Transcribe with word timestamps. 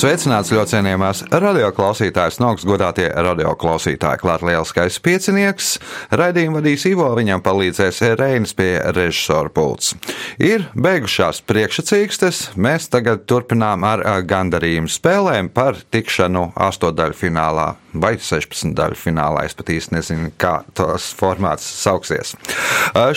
Sveicināts 0.00 0.48
ļoti 0.48 0.72
cienījamās 0.78 1.18
radioklausītājas, 1.28 2.38
no 2.40 2.54
augstas 2.54 2.68
godātie 2.70 3.04
radioklausītāji. 3.12 4.20
Klāt 4.22 4.40
lielskais 4.48 4.96
piecinieks, 5.04 5.74
raidījumu 6.16 6.56
vadīs 6.56 6.86
Ivo, 6.88 7.10
viņam 7.18 7.42
palīdzēs 7.44 8.00
Reinas 8.16 8.56
pie 8.56 8.70
režisora 8.96 9.52
pults. 9.52 9.92
Ir 10.40 10.64
beigušās 10.72 11.42
priekšsacīkstes, 11.44 12.40
mēs 12.56 12.88
tagad 12.88 13.26
turpinām 13.28 13.84
ar 13.84 14.06
gandarījumu 14.24 14.88
spēlēm 14.88 15.52
par 15.52 15.76
tikšanu 15.92 16.48
astotdaļu 16.70 17.20
finālā 17.20 17.68
vai 17.94 18.14
16 18.18 18.74
daļu 18.76 18.98
finālā. 18.98 19.44
Es 19.46 19.56
pat 19.58 19.70
īsti 19.72 19.94
nezinu, 19.96 20.30
kā 20.40 20.60
tos 20.76 21.10
formāts 21.16 21.66
sauksies. 21.82 22.34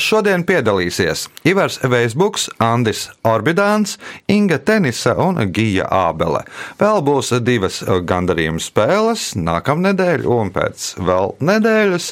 Šodien 0.02 0.45
piedalīsies 0.47 1.27
Ivars 1.49 1.79
Veisbuks, 1.83 2.49
Andis 2.63 3.07
Orbidāns, 3.27 3.97
Inga 4.31 4.59
Tenisa 4.59 5.15
un 5.21 5.39
Gija 5.53 5.88
Ābele. 5.93 6.43
Vēl 6.83 6.99
būs 6.99 7.29
divas 7.47 7.77
gandarījuma 8.03 8.59
spēles 8.59 9.21
nākamnedēļ 9.39 10.25
un 10.27 10.49
pēc 10.51 10.87
vēl 10.99 11.29
nedēļas, 11.47 12.07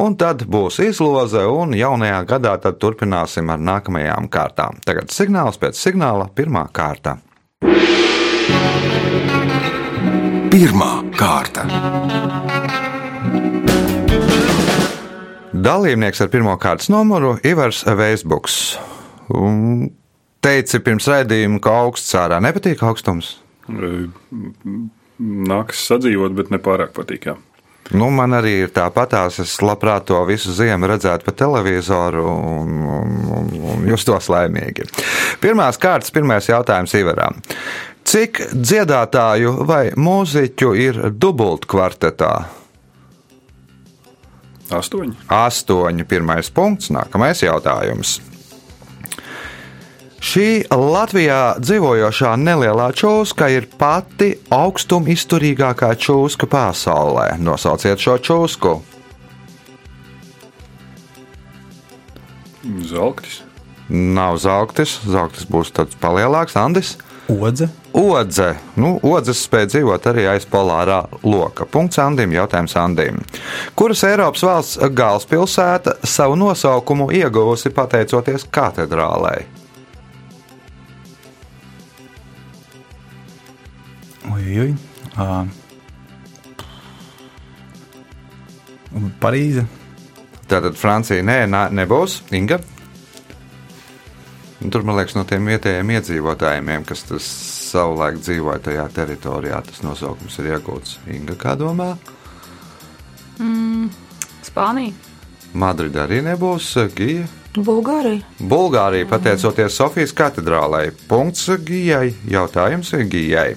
un 0.00 0.14
tad 0.16 0.46
būs 0.48 0.78
izloze, 0.80 1.42
un 1.44 1.74
jaunajā 1.76 2.22
gadā 2.30 2.54
tad 2.62 2.78
turpināsim 2.80 3.52
ar 3.52 3.60
nākamajām 3.60 4.30
kārtām. 4.32 4.80
Tagad 4.88 5.12
signāls 5.12 5.60
pēc 5.60 5.76
signāla 5.76 6.30
pirmā 6.32 6.64
kārta. 6.72 7.18
Pirmā 10.54 10.90
kārta. 11.20 11.68
Dalībnieks 15.52 16.24
ar 16.24 16.32
pirmā 16.32 16.56
kārtas 16.64 16.88
numuru 16.88 17.36
Ivars 17.44 17.84
Veisbuks. 17.84 18.58
Un 19.36 19.90
teici 20.40 20.80
pirms 20.80 21.12
raidījuma, 21.12 21.60
ka 21.60 21.80
augsts 21.84 22.16
ārā 22.24 22.40
nepatīk 22.40 22.88
augstums. 22.88 23.34
Nākas 25.24 25.84
sadzīvot, 25.88 26.34
bet 26.36 26.50
ne 26.50 26.58
pārāk 26.62 26.94
patīk. 26.96 27.30
Jā. 27.30 27.36
Nu, 27.92 28.08
man 28.10 28.32
arī 28.32 28.54
ir 28.64 28.72
tāpatās. 28.72 29.38
Es 29.42 29.58
labprāt 29.60 30.06
to 30.08 30.22
visu 30.28 30.54
ziemu 30.56 30.88
redzētu 30.88 31.26
pa 31.26 31.34
televizoru 31.36 32.24
un, 32.30 32.78
un, 32.98 33.14
un, 33.38 33.50
un 33.74 33.86
justos 33.88 34.30
laimīgi. 34.32 34.88
Pirmās 35.42 35.78
kārtas, 35.80 36.12
pirmais 36.14 36.48
jautājums 36.48 36.96
Ivaram. 36.96 37.36
Cik 38.04 38.40
dziedātāju 38.52 39.64
vai 39.68 39.86
mūziķu 39.96 40.74
ir 40.80 41.00
dubultkvartetā? 41.12 42.34
Astoņi. 44.74 45.16
Astoņi. 45.28 46.06
Pirmais 46.08 46.48
punkts, 46.52 46.90
nākamais 46.92 47.44
jautājums. 47.44 48.18
Šī 50.24 50.64
Latvijā 50.72 51.58
dzīvojošā 51.60 52.30
nelielā 52.40 52.86
čūska 52.96 53.50
ir 53.52 53.66
pati 53.76 54.30
augstumizturīgākā 54.56 55.90
čūska 56.00 56.48
pasaulē. 56.48 57.34
Nosauciet 57.44 58.00
šo 58.00 58.14
čūsku. 58.24 58.72
Zelktis. 62.88 63.42
Nav 63.92 64.38
zelktis, 64.40 64.94
zelktis 65.04 65.44
būs 65.44 65.74
tāds 65.76 65.98
palielāks, 66.00 66.56
Andis. 66.56 66.94
Odze. 67.28 67.68
Odze. 67.92 68.54
Nu, 68.80 68.94
odzes 69.04 69.42
spēja 69.44 69.68
dzīvot 69.74 70.08
arī 70.08 70.24
aiz 70.32 70.46
polārā 70.48 71.02
loka. 71.20 71.66
Punkts 71.68 72.00
Andim. 72.00 72.32
Jautājums 72.32 72.76
Andim. 72.80 73.20
Kuras 73.76 74.06
Eiropas 74.08 74.46
valsts 74.48 74.80
galvaspilsēta 74.88 75.98
savu 76.00 76.40
nosaukumu 76.40 77.10
ieguvusi 77.12 77.72
pateicoties 77.76 78.48
katedrālei? 78.48 79.44
Ujui. 84.44 84.74
Uh, 85.16 85.46
Parīze. 89.22 89.64
Tātad 90.44 90.76
Francija 90.78 91.24
nē, 91.24 91.44
nā, 91.50 91.66
nebūs. 91.72 92.20
Inga. 92.36 92.60
Un 94.64 94.72
tur, 94.72 94.84
man 94.86 94.98
liekas, 94.98 95.16
no 95.16 95.24
tiem 95.28 95.48
vietējiem 95.50 95.94
iedzīvotājiem, 95.96 96.70
kas 96.88 97.04
tas 97.08 97.26
savulaik 97.74 98.20
dzīvoja 98.22 98.60
tajā 98.68 98.84
teritorijā, 98.94 99.58
tas 99.66 99.82
nosaukums 99.84 100.38
ir 100.40 100.52
iegūts. 100.54 100.98
Inga, 101.12 101.36
kā 101.40 101.56
domā? 101.58 101.94
Mm, 103.40 103.90
Spānija. 104.46 104.94
Madrida 105.54 106.04
arī 106.04 106.20
nebūs. 106.26 106.70
Gija. 106.96 107.26
Bulgārija. 107.54 108.24
Bulgārija, 108.50 109.06
pateicoties 109.10 109.76
Sofijas 109.78 110.14
katedrālei. 110.16 110.88
Punkts 111.08 111.46
Gijai. 111.66 112.14
Jautājums 112.30 112.90
Gijai. 113.10 113.54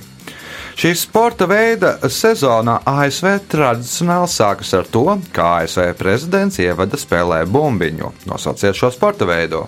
Šī 0.77 0.91
sporta 0.93 1.47
veida 1.49 1.95
sezonā 2.05 2.75
ASV 2.85 3.31
tradicionāli 3.49 4.27
sākas 4.29 4.75
ar 4.77 4.85
to, 4.93 5.07
ka 5.33 5.55
ASV 5.63 5.87
prezidents 5.97 6.59
ievada 6.61 6.99
spēlē 7.01 7.39
bumbiņu. 7.49 8.11
Nosauciet 8.29 8.77
šo 8.77 8.91
sporta 8.93 9.25
veidu. 9.25 9.63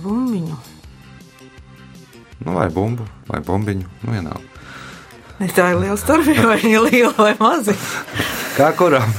Bumbiņu. 0.00 0.56
Nu, 2.46 2.54
vai 2.56 2.70
bumbu, 2.72 3.04
vai 3.28 3.42
bumbiņu. 3.44 3.90
Nu, 4.00 4.14
vienalga. 4.16 4.48
Tā 5.58 5.68
ir 5.74 5.82
liela 5.82 5.98
starpība, 6.00 6.48
vai 6.54 6.58
viņa 6.62 6.78
ir 6.78 6.88
liela 6.88 7.14
vai 7.18 7.34
maza. 7.36 7.76
Kā 8.56 8.72
kuram? 8.78 9.12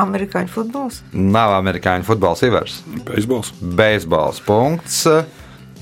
Amerikāņu 0.00 0.48
futbols. 0.48 1.02
Nav 1.12 1.52
amerikāņu 1.58 2.06
futbols 2.06 2.42
Ivars. 2.46 2.78
Beisbols. 3.04 3.52
Beisbols 3.60 4.40
punkts. 4.46 5.02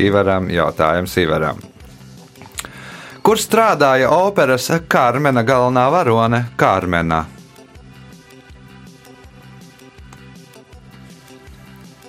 Ivaram 0.00 0.48
jautājums 0.50 1.14
Ivaram. 1.20 1.60
Kur 3.22 3.38
strādāja 3.38 4.08
operas 4.10 4.70
Karmena 4.88 5.44
galvenā 5.46 5.86
varone 5.92 6.44
Karmena? 6.58 7.24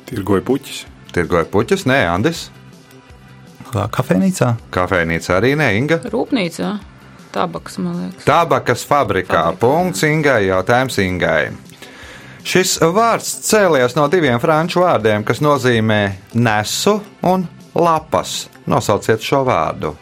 Tirgoja 0.09 0.43
puķis. 0.43 0.85
Tirgoja 1.13 1.45
puķis, 1.51 1.85
nē, 1.87 2.01
Andis. 2.09 2.47
Kafejnīcā. 3.71 4.55
Kafejnīca 4.73 5.37
arī 5.37 5.53
nē, 5.59 5.69
Inga. 5.79 6.01
Rūpnīcā. 6.11 6.71
Tabaks, 7.31 7.77
man 7.79 7.95
liekas. 7.95 8.25
Tabakas 8.27 8.83
fabrikā. 8.87 9.51
Fabrikā. 9.53 9.59
Punkts 9.61 10.03
Ingai. 10.03 10.49
Jautājums 10.49 10.97
Ingai. 10.99 11.51
Šis 12.41 12.79
vārds 12.81 13.27
cēlies 13.45 13.93
no 13.95 14.07
diviem 14.09 14.39
franču 14.41 14.81
vārdiem, 14.81 15.23
kas 15.23 15.43
nozīmē 15.45 16.01
nesu 16.33 16.97
un 17.21 17.45
lapas. 17.77 18.47
Nosauciet 18.65 19.21
šo 19.21 19.43
vārdu. 19.45 19.93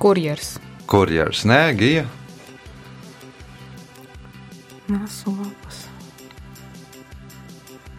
Kurjers. 0.00 0.56
Kurjers, 0.86 1.44
nē, 1.48 1.60
Gija. 1.76 2.04
Nesu 4.86 5.32
lapas. 5.34 5.84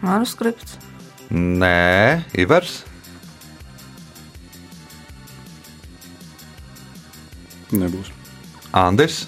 Manuskripts. 0.00 0.78
Nē, 1.30 2.24
Ivars. 2.38 2.87
Nebūs. 7.72 8.12
Andis. 8.72 9.26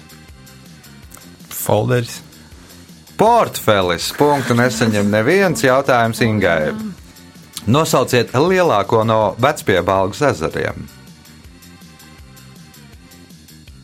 Folderis. 1.49 2.21
Portfelis. 3.17 4.09
Punktu 4.17 4.55
nesaņem 4.57 5.11
neviens 5.13 5.61
jautājums 5.61 6.21
Ingai. 6.25 6.71
Nosauciet 7.69 8.33
lielāko 8.33 9.03
no 9.05 9.35
vecpiebalgas 9.41 10.23
ezeriem. 10.31 10.87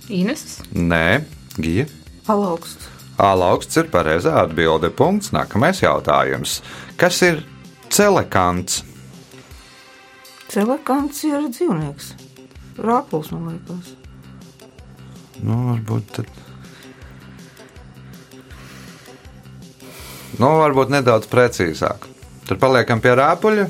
Ines. 0.09 0.61
Nē, 0.73 1.21
Gija. 1.61 1.85
Alaugsts. 2.31 2.89
Alaugsts 3.21 3.77
ir 3.77 3.91
pareizā 3.93 4.33
atbilde. 4.41 4.89
Punkts. 4.93 5.33
Nākamais 5.35 5.83
jautājums. 5.83 6.61
Kas 6.97 7.21
ir 7.25 7.43
celekants? 7.93 8.81
Celekants 10.49 11.23
ir 11.27 11.49
dzīvnieks. 11.51 12.13
Rāpuls, 12.81 13.33
man 13.33 13.51
liekas. 13.53 14.06
Nu, 15.45 15.57
varbūt 15.71 16.13
tad. 16.17 16.29
Nu, 20.37 20.49
varbūt 20.61 20.91
nedaudz 20.93 21.29
precīzāk. 21.31 22.05
Tur 22.47 22.59
paliekam 22.61 23.01
pie 23.03 23.15
rāpuļa, 23.17 23.67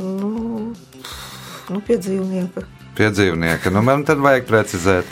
Nu, 0.00 0.72
nu 1.68 1.80
pie 1.84 1.98
dzīvnieka. 2.00 2.62
pie 2.96 3.10
dzīvnieka. 3.12 3.70
Nu, 3.74 3.82
man 3.84 4.04
tad 4.08 4.18
vajag 4.22 4.46
precizēt. 4.48 5.04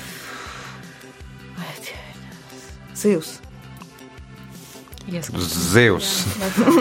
Zivs. 2.99 3.37
Ieskats. 5.06 5.53
Zivs. 5.73 6.09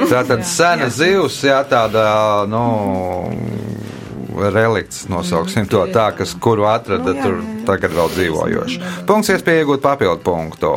Tātad 0.09 0.41
sena 0.49 0.87
zivs, 0.89 1.37
jā, 1.45 1.59
tāda, 1.69 2.07
nu, 2.49 2.63
relikts, 4.51 5.05
nosauksim 5.11 5.67
to 5.69 5.83
tā, 5.93 6.09
kas 6.17 6.33
kuru 6.41 6.65
atrada 6.71 7.13
Nu, 7.13 7.19
jā, 7.19 7.23
tur 7.27 7.37
jā, 7.37 7.43
jā. 7.43 7.56
Tagad 7.67 7.93
vēl 7.95 8.11
dzīvojoši. 8.15 8.81
Punkts 9.09 9.31
iespēja 9.35 9.65
iegūt 9.65 9.83
papildu 9.83 10.23
punktu. 10.25 10.73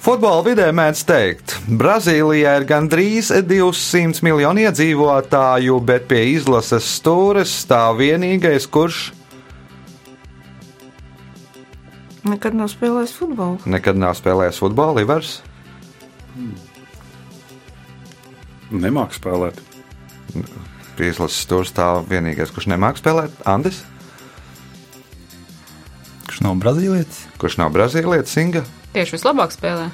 Futbola 0.00 0.40
vidē 0.40 0.70
mēdz 0.72 1.00
teikt, 1.04 1.54
Brazīlijā 1.68 2.54
ir 2.56 2.64
gandrīz 2.64 3.28
200 3.44 4.24
miljoni 4.24 4.64
iedzīvotāju, 4.64 5.76
bet 5.84 6.06
pie 6.08 6.22
izlases 6.32 6.88
stūres 6.96 7.52
stāv 7.66 8.00
vienīgais, 8.00 8.64
kurš 8.72 9.10
Nekad 12.30 12.56
nav 12.56 12.68
spēlējis 12.68 13.12
futbolu. 13.16 13.60
nekad 13.68 13.96
nav 13.96 14.16
spēlējis 14.16 14.60
futbolu, 14.60 15.00
Ivars. 15.04 15.38
Nemāk 18.70 19.16
spēlēt. 19.16 19.60
Pie 20.96 21.08
izlases 21.10 21.44
stūres 21.44 21.72
stāv 21.72 22.04
vienīgais, 22.10 22.52
kurš 22.54 22.68
nemāk 22.70 23.00
spēlēt, 23.00 23.36
Andis, 23.48 23.82
Kurš 26.30 26.44
nav 26.46 26.60
brazīlietis? 26.62 27.24
kurš 27.42 27.56
nav 27.58 27.72
brazīlietis, 27.74 28.36
Inga. 28.38 28.60
Tieši 28.94 29.16
vislabāk 29.16 29.50
spēlē. 29.50 29.88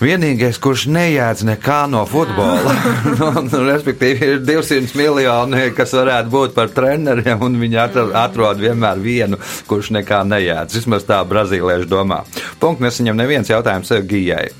Vienīgais, 0.00 0.58
kurš 0.60 0.82
nejēdz 0.92 1.46
nekā 1.48 1.78
no 1.88 2.02
futbola, 2.08 2.74
nu, 3.16 3.30
nu, 3.46 3.62
respektīvi, 3.64 4.28
ir 4.34 4.42
200 4.44 4.92
miljoni, 5.00 5.62
kas 5.76 5.96
varētu 5.96 6.32
būt 6.32 6.56
par 6.56 6.68
treneriem, 6.76 7.40
un 7.40 7.56
viņi 7.60 7.80
atrod, 7.80 8.12
atrod 8.20 8.60
vienmēr 8.60 9.00
vienu, 9.00 9.40
kurš 9.68 9.94
nekā 9.96 10.20
nejēdz. 10.28 10.76
Vismaz 10.82 11.08
tā 11.08 11.22
brazīlieši 11.24 11.88
domā. 11.88 12.26
Punkts 12.60 12.84
nesaņem 12.84 13.24
neviens 13.24 13.48
jautājums 13.48 13.88
sev 13.88 14.04
gijai. 14.12 14.50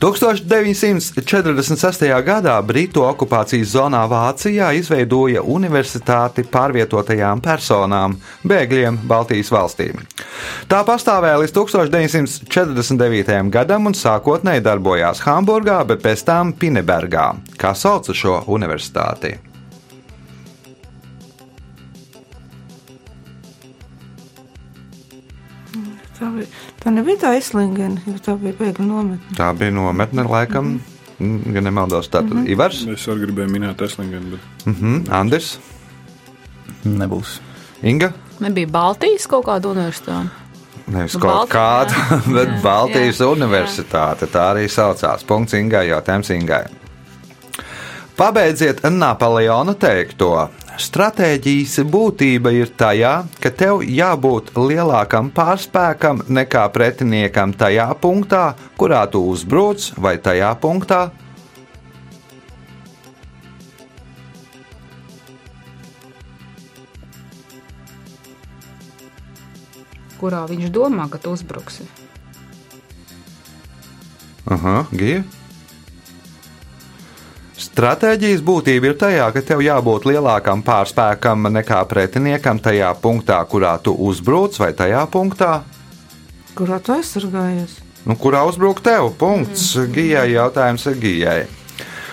1946. 0.00 2.22
gadā 2.26 2.62
Britu 2.66 3.04
okupācijas 3.06 3.68
zonā 3.76 4.02
Vācijā 4.10 4.72
izveidoja 4.78 5.42
universitāti 5.42 6.42
pārvietotajām 6.50 7.40
personām, 7.44 8.16
bēgļiem 8.42 8.98
Baltijas 9.08 9.50
valstīm. 9.54 9.94
Tā 10.68 10.84
pastāvēja 10.86 11.38
līdz 11.44 11.52
1949. 11.60 13.50
gadam 13.54 13.86
un 13.86 13.94
sākotnēji 13.94 14.66
darbojās 14.66 15.20
Hamburgā, 15.24 15.84
bet 15.86 16.02
pēc 16.04 16.18
tam 16.26 16.52
Pinebergā. 16.52 17.34
Kā 17.60 17.74
sauca 17.78 18.12
šo 18.14 18.42
universitāti? 18.50 19.53
Tā 26.84 26.94
nebija 26.94 27.24
tā 27.26 27.34
izslēgta, 27.40 27.90
jo 28.06 28.18
tā 28.22 28.38
bija 28.40 28.58
bēgļu 28.60 28.88
nometne. 28.88 29.36
Tā 29.38 29.50
bija 29.58 29.74
nometne, 29.74 30.26
laikam, 30.28 30.76
mm, 31.18 31.54
ja 31.56 31.64
nemaldos. 31.64 32.12
Tātad 32.12 32.46
Ivars, 32.50 32.84
Es 32.92 33.08
arī 33.08 33.26
gribēju 33.26 33.56
minēt 33.56 33.82
Eslingenu, 33.88 34.36
bet 34.36 34.68
mhm, 34.70 35.06
Andris, 35.14 35.56
Nebūs. 36.84 37.38
Inga. 37.84 38.12
Nebija 38.44 38.68
Baltijas 38.68 39.26
kaut 39.30 39.46
kāda 39.48 39.70
universitāte. 39.72 40.42
Nevis 40.84 41.14
Nu, 41.16 41.22
kaut 41.22 41.48
Baltija, 41.48 41.54
kāda, 41.54 41.94
jā. 41.96 42.18
bet 42.36 42.50
Jā, 42.50 42.56
Baltijas 42.64 43.20
jā, 43.22 43.28
universitāte. 43.32 44.28
Tā 44.28 44.48
arī 44.52 44.66
saucās. 44.68 45.24
Punkts 45.28 45.56
Ingai, 45.56 45.86
jautājums 45.88 46.30
Ingai. 46.34 46.64
Pabeidziet 48.18 48.84
Napoleona 48.92 49.74
teikto. 49.80 50.34
Stratēģijas 50.74 51.76
būtība 51.86 52.50
ir 52.50 52.70
tajā, 52.74 53.12
ka 53.38 53.50
tev 53.54 53.84
jābūt 53.86 54.56
lielākam 54.58 55.28
pārspēkam 55.34 56.24
nekā 56.26 56.64
pretiniekam 56.74 57.54
tajā 57.54 57.86
punktā, 58.02 58.56
kurā 58.78 59.04
tu 59.10 59.22
uzbruc, 59.30 59.92
vai 59.98 60.16
tajā 60.18 60.50
punktā, 60.58 61.04
Kurā 70.24 70.46
viņš 70.48 70.70
domā, 70.72 71.04
ka 71.12 71.18
tu 71.20 71.34
uzbruksi? 71.36 71.84
Aha, 74.48 74.86
Gija. 74.88 75.20
Stratēģijas 77.74 78.42
būtība 78.46 78.92
ir 78.92 78.98
tajā, 79.00 79.24
ka 79.34 79.40
tev 79.42 79.58
jābūt 79.64 80.04
lielākam 80.06 80.60
pārspēkam 80.62 81.48
nekā 81.56 81.80
pretiniekam 81.90 82.60
tajā 82.62 82.92
punktā, 83.02 83.40
kurā 83.50 83.72
tu 83.82 83.96
uzbruc, 83.98 84.54
vai 84.62 84.70
tajā 84.78 85.00
punktā, 85.10 85.64
Kurā 86.54 86.78
tu 86.78 86.92
aizsargājies? 86.94 87.80
nu, 88.06 88.14
kurā 88.14 88.44
uzbruk 88.46 88.78
tev. 88.78 89.08
Punkts. 89.18 89.72
Gijai 89.90 90.28
jautājums 90.36 90.86
ir 90.86 91.00
Gijai. 91.02 91.40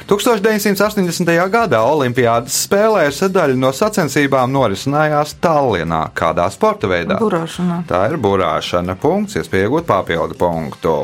1980. 0.10 1.30
gadā 1.54 1.84
Olimpiādas 1.86 2.58
spēlēs 2.66 3.22
daļa 3.30 3.60
no 3.62 3.70
sacensībām 3.70 4.50
norisinājās 4.52 5.36
Tallinā. 5.40 6.08
Kādā 6.18 6.50
sporta 6.50 6.90
veidā? 6.90 7.20
Burāšanā. 7.22 7.84
Tā 7.86 8.08
ir 8.10 8.18
burāšana. 8.18 8.98
Punkts, 8.98 9.38
iespējot 9.38 9.86
papildu 9.86 10.42
punktu. 10.42 10.96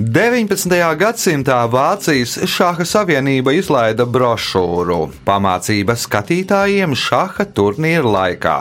19. 0.00 0.96
gadsimtā 0.96 1.58
Vācijas 1.68 2.38
šāda 2.48 2.86
savienība 2.88 3.52
izlaida 3.52 4.06
brošūru 4.08 5.10
pamācības 5.26 6.06
skatītājiem 6.06 6.94
šāda 6.96 7.44
turnīra 7.52 8.08
laikā. 8.14 8.54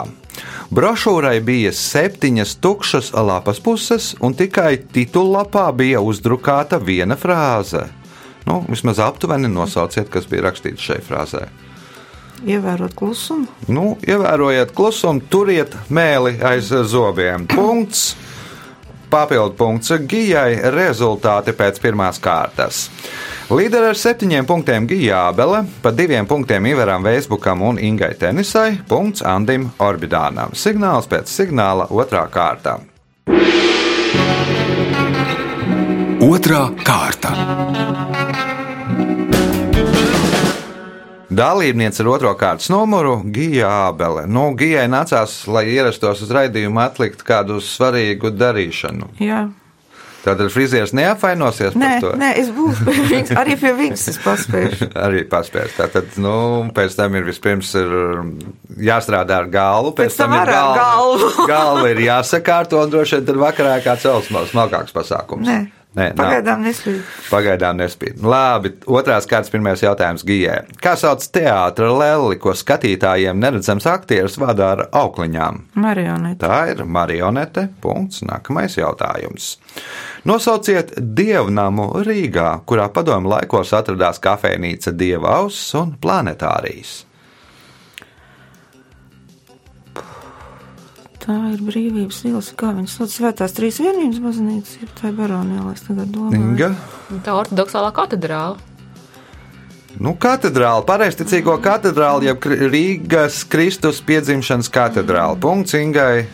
Brošūrai 0.75 1.37
bija 1.39 1.71
septiņas 1.71 2.57
tukšas 2.59 3.13
lapas 3.15 3.63
puses, 3.63 4.09
un 4.19 4.35
tikai 4.35 4.81
titullapā 4.91 5.69
bija 5.71 6.01
uzdrukāta 6.03 6.75
viena 6.75 7.15
frāze. 7.15 7.85
Nu, 8.43 8.65
vismaz 8.67 8.99
aptuveni 8.99 9.47
nosauciet, 9.47 10.11
kas 10.11 10.27
bija 10.27 10.49
rakstīts 10.49 10.91
šai 10.91 10.99
frāzē. 11.07 11.45
Ievērot 12.43 12.91
klusumu. 12.99 13.47
Nu, 13.71 13.93
ievērojiet 14.03 14.75
klusumu, 14.75 15.23
turiet 15.31 15.79
mēli 15.87 16.35
aiz 16.43 16.75
zobiem. 16.91 17.47
Punkts. 17.47 18.09
Papildu 19.09 19.55
punkts 19.57 19.91
Gijai. 20.07 20.59
Rezultāti 20.73 21.53
pēc 21.57 21.81
pirmās 21.81 22.21
kārtas. 22.21 22.87
Līderi 23.49 23.89
ar 23.89 23.97
septiņiem 23.97 24.45
punktiem 24.45 24.85
Gijā 24.89 25.23
Abele, 25.31 25.63
pa 25.81 25.89
diviem 25.89 26.27
punktiem 26.29 26.67
Ivaram 26.69 27.01
Veisbukam 27.03 27.63
un 27.65 27.79
Ingai 27.81 28.13
Tenisai, 28.13 28.77
punkts 28.89 29.25
Andim 29.25 29.71
Orbidānam. 29.81 30.53
Signāls 30.53 31.09
pēc 31.09 31.33
signāla 31.33 31.89
otrā 31.89 32.27
kārta. 32.29 32.77
Otra 36.29 36.67
kārta. 36.85 37.33
Dalībniece 41.29 42.01
ar 42.03 42.07
otro 42.15 42.31
kārtas 42.37 42.69
numuru- 42.73 43.19
Gija 43.35 43.67
Ābele. 43.91 44.25
Nu, 44.27 44.47
Gijai 44.57 44.87
nācās, 44.89 45.43
lai 45.47 45.65
ierastos 45.69 46.23
uz 46.25 46.31
raidījumu, 46.33 46.81
atlikt 46.81 47.21
kādu 47.23 47.59
svarīgu 47.61 48.31
darīšanu. 48.33 49.11
Jā. 49.21 49.49
Tātad 50.19 50.49
frizieris 50.51 50.91
neapvainosies 50.91 51.77
Nē, 51.79 51.89
par 52.01 52.01
to. 52.01 52.09
nē, 52.19 52.31
es 52.41 52.49
būšu 52.51 52.83
pie 52.89 53.03
viņas. 53.07 53.29
Arī 53.39 53.53
pie 53.61 53.71
viņas 53.77 54.07
es 54.11 54.17
paspēju. 54.19 54.89
Arī 55.05 55.21
paspēs. 55.31 55.77
Tātad, 55.77 56.17
nu, 56.19 56.33
pēc 56.75 56.97
tam 56.97 57.15
ir 57.15 57.23
vispirms 57.23 57.71
ir 57.79 57.93
jāstrādā 58.89 59.37
ar 59.39 59.47
galvu, 59.53 59.93
pēc, 59.95 60.11
Pēc 60.11 60.17
tam 60.17 60.33
ar 60.35 60.51
galvu. 60.51 61.29
galva 61.47 61.87
ir 61.93 62.01
jāsakārto 62.03 62.83
un 62.83 62.91
droši 62.91 63.15
vien 63.21 63.25
tad 63.31 63.39
vakarā 63.45 63.77
kāds 63.85 64.03
vēl 64.09 64.21
smal- 64.27 64.49
smalkāks 64.51 64.91
pasākums. 64.91 65.47
Nē, 65.47 65.59
Nē, 65.97 66.11
pagaidām 66.13 66.61
nespēju. 66.61 66.99
Pagaidām 67.31 67.79
nespīd. 67.81 68.19
Labi, 68.21 68.75
otrās 68.93 69.25
kārtas 69.29 69.49
pirmais 69.49 69.81
jautājums 69.81 70.21
Gijai. 70.27 70.59
Kā 70.83 70.93
sauc 70.99 71.25
teātra 71.33 71.89
leli, 71.89 72.37
ko 72.41 72.53
skatītājiem 72.53 73.41
neredzams 73.41 73.87
aktieris 73.89 74.37
vada 74.37 74.67
ar 74.75 74.83
aukliņām? 75.01 75.63
Marionete. 75.81 76.45
Tā 76.45 76.61
ir 76.75 76.85
marionete. 76.85 77.65
Punkts. 77.81 78.21
Nākamais 78.29 78.77
jautājums. 78.77 79.55
Nosauciet 80.29 80.93
dievnamu 80.99 81.89
Rīgā, 82.05 82.51
kurā 82.69 82.85
padomu 82.93 83.33
laikos 83.33 83.73
atradās 83.73 84.21
kafejnīca 84.21 84.93
Dieva 84.93 85.39
auss 85.41 85.73
un 85.79 85.95
planetārijas. 85.97 87.08
Tā 91.19 91.35
ir 91.51 91.59
brīvības 91.67 92.21
ielas, 92.29 92.53
kā 92.55 92.71
viņas 92.77 92.95
sauc, 92.95 93.11
svētās 93.11 93.53
trīs 93.57 93.81
vienības 93.83 94.21
baznīcas, 94.23 94.77
ir 94.79 94.91
tā 94.95 95.11
baronēlā, 95.15 95.73
es 95.75 95.83
tagad 95.83 96.13
domāju. 96.15 96.39
Inga. 96.39 96.69
Tā 97.25 97.35
ortodoksālā 97.35 97.91
katedrāla. 97.95 98.57
Nu, 99.99 100.13
katedrāle, 100.15 100.85
pareizticīgo 100.87 101.57
katedrāle, 101.63 102.29
jeb 102.29 102.45
Rīgas 102.45 103.41
Kristus 103.51 103.99
piedzimšanas 104.05 104.69
katedrāle. 104.71 105.35
Punkts 105.43 105.75
Ingai. 105.75 106.27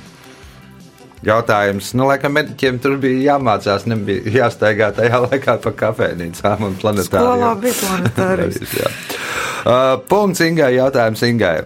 Jautājums, 1.25 1.89
nu, 1.98 2.06
laikam, 2.06 2.36
mediķiem 2.38 2.77
tur 2.84 3.00
bija 3.01 3.32
jāmācās, 3.32 3.88
nebija 3.89 4.36
jāstaigā 4.36 4.92
tajā 4.94 5.24
laikā 5.24 5.56
pa 5.63 5.72
kafejnīcām 5.80 6.68
un 6.68 6.77
planetārijām. 6.77 7.39
Skolā 7.42 7.56
bija 7.63 7.80
planetārijas. 7.82 8.62
Uh, 9.65 9.96
punkts 10.06 10.44
Ingai. 10.46 10.75
Jautājums 10.75 11.24
Ingai. 11.25 11.63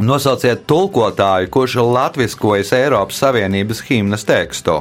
Nosauciet 0.00 0.62
tulkotāju, 0.64 1.50
kurš 1.52 1.74
latviskojas 1.84 2.72
Eiropas 2.72 3.18
Savienības 3.20 3.82
himnas 3.84 4.24
tekstu. 4.24 4.78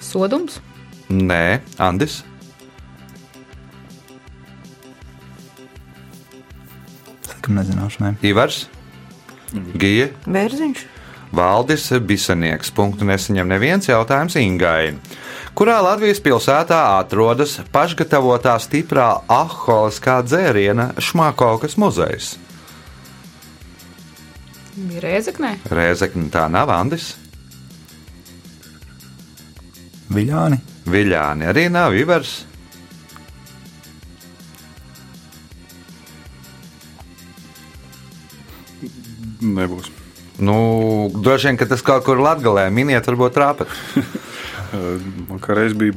Sodums? 0.00 0.56
Nē, 1.12 1.60
Andis. 1.76 2.22
Sakam, 7.28 7.60
nezināšu, 7.60 8.00
nē. 8.06 8.14
Ivars? 8.24 8.64
Gija? 9.76 10.08
Bērziņš. 10.24 10.86
Valdis 11.36 11.90
Bisanieks. 12.08 12.72
Punktu 12.72 13.04
nesaņem 13.04 13.52
neviens 13.52 13.88
jautājums 13.90 14.38
Ingai. 14.40 14.96
Kurā 15.56 15.78
Latvijas 15.80 16.18
pilsētā 16.20 16.78
atrodas 16.98 17.54
pašgatavotā 17.72 18.58
stiprā 18.60 19.06
alkoholiskā 19.32 20.18
dzēriena 20.26 20.90
Šmakovkas 21.00 21.78
muzejs? 21.80 22.34
bija 24.76 25.00
Rēzeknē, 25.00 25.54
Rēzekne 25.72 26.28
tā 26.32 26.46
nav 26.52 26.70
Andis. 26.72 27.14
Viļāni. 30.12 30.60
Viļāni 30.86 31.48
arī 31.48 31.66
nav 31.72 31.96
Ivars. 31.96 32.44
Nebūs. 39.40 39.90
Nu, 40.36 40.56
droši 41.16 41.48
vien, 41.48 41.56
ka 41.56 41.66
tas 41.68 41.80
kaut 41.84 42.04
kur 42.04 42.20
Latvijā 42.20 42.68
miniet, 42.68 43.08
varbūt 43.08 43.36
trāpat. 43.36 43.72
Man 45.28 45.40
kā 45.42 45.54
reiz 45.56 45.74
bija 45.78 45.94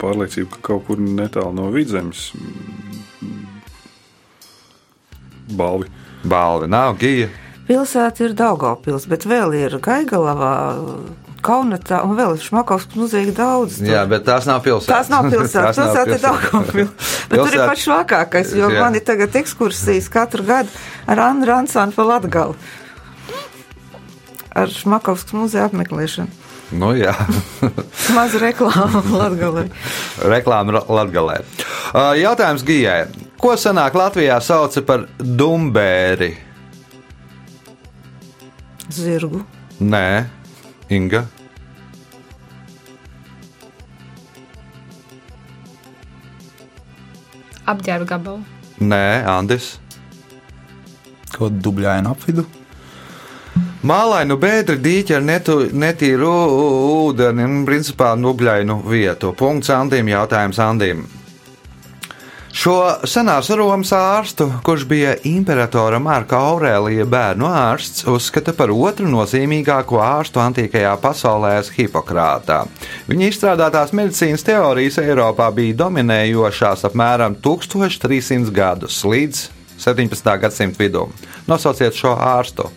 pārliecība, 0.00 0.50
ka 0.56 0.62
kaut 0.72 0.86
kur 0.88 1.00
netālu 1.00 1.54
no 1.56 1.70
vidzemes 1.74 2.30
balvi. 5.54 5.88
Balvi 6.24 6.68
nav 6.72 6.96
Gija. 7.00 7.28
Pilsēta 7.68 8.26
ir 8.26 8.34
Daugavpils, 8.36 9.06
bet 9.08 9.24
vēl 9.28 9.54
ir 9.56 9.78
Gaigalavā, 9.84 10.50
Kaunatā 11.44 11.98
un 12.04 12.14
vēl 12.16 12.34
ir 12.36 12.42
Šmakovskas 12.44 12.96
muzeja 12.96 13.32
daudz. 13.36 13.78
tur. 13.80 13.88
Jā, 13.88 14.02
bet 14.08 14.24
tās 14.24 14.46
nav 14.48 14.62
pilsētas. 14.64 14.88
Tās 14.92 15.10
nav 15.12 15.28
pilsētas. 15.32 15.76
Pilsēta 15.80 16.16
ir 16.16 16.22
Daugavpils. 16.24 17.10
Bet 17.30 17.40
tur 17.40 17.56
ir 17.56 17.62
pats 17.64 17.84
švakākais, 17.86 18.50
jo 18.56 18.68
Jā. 18.68 18.80
man 18.84 18.96
ir 18.96 19.04
tagad 19.04 19.36
ekskursijas 19.40 20.10
katru 20.12 20.44
gadu 20.44 20.68
ar 21.08 21.20
Annu 21.24 21.48
Ransānu 21.48 21.96
pa 21.96 22.04
Latgalu. 22.04 22.56
Ar 24.54 24.68
Šmakovskas 24.70 25.32
muzeja 25.36 25.64
apmeklēšanu. 25.70 26.43
Nu, 26.74 26.90
jā, 26.98 27.12
Maza 28.16 28.40
reklāma 28.42 29.02
Latgalē. 29.06 29.68
reklāma 30.34 30.82
Latvijā. 30.90 31.44
Jautājums 32.18 32.64
Gijai. 32.66 33.04
Ko 33.38 33.54
senāk 33.60 33.94
Latvijā 33.98 34.40
sauca 34.42 34.82
par 34.86 35.06
dumbēri? 35.20 36.32
Zirgu. 38.94 39.44
Nē, 39.80 40.06
Inga. 40.94 41.24
apģērba 47.70 48.06
gabalu, 48.08 48.42
Nē, 48.84 49.22
Andis. 49.30 49.76
Ko 51.34 51.48
dubļainu 51.48 52.10
apvidu? 52.10 52.44
Mālainu 53.84 54.38
bēdri 54.40 54.78
dīķi 54.80 55.12
ar 55.18 55.24
netu, 55.28 55.54
netīru 55.76 56.28
ūdeni 57.04 57.44
un 57.44 57.66
principā 57.68 58.14
nubļainu 58.16 58.78
vietu. 58.88 59.34
Punkts 59.36 59.68
Andim, 59.74 60.08
jautājums 60.08 60.56
Andim. 60.64 61.02
Šo 62.54 62.78
senās 63.04 63.50
Romas 63.52 63.90
ārstu, 63.92 64.46
kurš 64.64 64.86
bija 64.88 65.10
imperatora 65.28 65.98
Marka 66.00 66.38
Aurēlija 66.46 67.04
bērnu 67.12 67.44
ārsts, 67.44 68.06
uzskata 68.08 68.54
par 68.56 68.72
otru 68.72 69.10
nozīmīgāko 69.12 70.00
ārstu 70.00 70.40
antīkajā 70.40 70.94
pasaulē 71.02 71.58
Hipokrātā. 71.74 72.62
Viņa 73.10 73.28
izstrādātās 73.28 73.92
medicīnas 73.92 74.46
teorijas 74.46 74.96
Eiropā 75.02 75.50
bija 75.52 75.76
dominējošās 75.82 76.86
apmēram 76.88 77.36
1300 77.44 78.54
gadus 78.54 79.02
līdz 79.04 79.44
17. 79.84 80.32
gadsimta 80.46 80.80
vidum. 80.80 81.12
Nosauciet 81.50 82.00
šo 82.00 82.14
ārstu! 82.16 82.70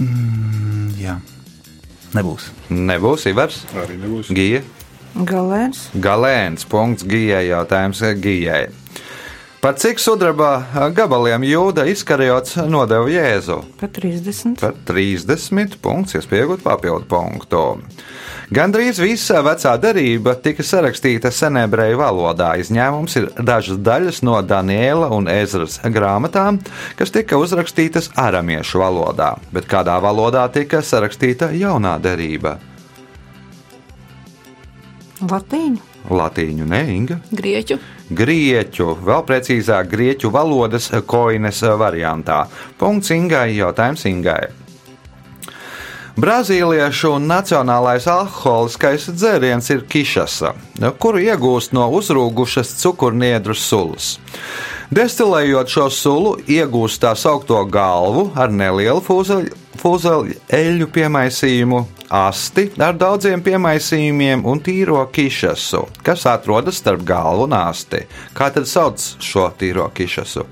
Mm, 0.00 0.90
jā. 1.00 1.18
Nebūs. 2.16 2.50
Nebūs 2.72 3.26
Ivars, 3.28 3.62
Arī 3.76 3.96
nebūs. 4.00 4.30
Gija, 4.32 4.62
Galēns. 5.16 5.86
Galēns. 5.96 6.66
Punkts 6.68 7.04
Gijai. 7.08 7.46
Jautājums 7.48 8.02
Gijai. 8.20 8.66
Par 9.64 9.78
cik 9.80 9.98
sudraba 9.98 10.90
gabaliem 10.94 11.42
jūda 11.48 11.86
izkarjots 11.88 12.58
nodeva 12.68 13.08
Jēzu? 13.08 13.62
Pa 13.80 13.88
30. 13.88 14.60
Par 14.60 14.76
30 14.86 15.78
punkts, 15.82 16.14
iespējot 16.20 16.60
papildu 16.62 17.08
punktu. 17.08 17.62
Gandrīz 18.46 19.00
visa 19.02 19.40
vecā 19.42 19.72
derība 19.82 20.36
tika 20.38 20.62
sarakstīta 20.62 21.32
senebreju 21.34 21.98
valodā. 21.98 22.52
Izņēmums 22.62 23.16
ir 23.18 23.24
dažas 23.42 23.80
daļas 23.82 24.20
no 24.22 24.38
Daniela 24.46 25.08
un 25.10 25.26
Ezras 25.26 25.80
grāmatām, 25.82 26.60
kas 26.94 27.10
tika 27.10 27.40
uzrakstītas 27.42 28.12
aramiešu 28.14 28.78
valodā. 28.84 29.32
Bet 29.50 29.66
kādā 29.66 29.96
valodā 29.98 30.44
tika 30.54 30.78
sarakstīta 30.78 31.50
jaunā 31.58 31.96
derība? 31.98 32.54
Latīņu. 35.26 35.82
Latīņu, 36.06 36.68
ne 36.70 36.80
Inga? 36.92 37.16
grieķu, 37.34 37.80
Grieķu, 38.14 38.92
vēl 39.02 39.24
precīzāk, 39.26 39.88
grieķu 39.90 40.30
valodas 40.30 40.86
koines 41.10 41.64
variantā. 41.80 42.44
Punkts 42.78 43.10
Ingai, 43.10 43.56
jautājums 43.56 44.06
Ingai. 44.06 44.65
Brazīliešu 46.16 47.18
nacionālais 47.20 48.06
alkoholiskais 48.08 49.10
dzēriens 49.12 49.66
ir 49.74 49.82
kišasa, 49.84 50.54
kuru 50.96 51.20
iegūst 51.20 51.74
no 51.76 51.90
uzrūgušas 51.92 52.70
cukurniedru 52.80 53.52
sulas. 53.52 54.14
Destilējot 54.96 55.74
šo 55.74 55.90
sulu, 55.92 56.32
iegūst 56.48 57.02
tā 57.04 57.12
saucamo 57.20 57.66
galvu 57.68 58.24
ar 58.32 58.48
nelielu 58.48 59.04
fūzeļu 59.04 60.40
eļļu 60.56 60.88
piemaisījumu, 60.96 61.84
asti 62.08 62.70
ar 62.80 62.96
daudziem 62.96 63.44
piemaisījumiem 63.44 64.48
un 64.48 64.64
tīro 64.64 65.04
kišasu, 65.12 65.84
kas 66.00 66.24
atrodas 66.32 66.80
starp 66.80 67.04
galvu 67.04 67.44
un 67.44 67.60
asti. 67.60 68.06
Kā 68.32 68.48
tad 68.56 68.64
sauc 68.72 69.04
šo 69.20 69.50
tīro 69.60 69.90
kišasu? 69.92 70.48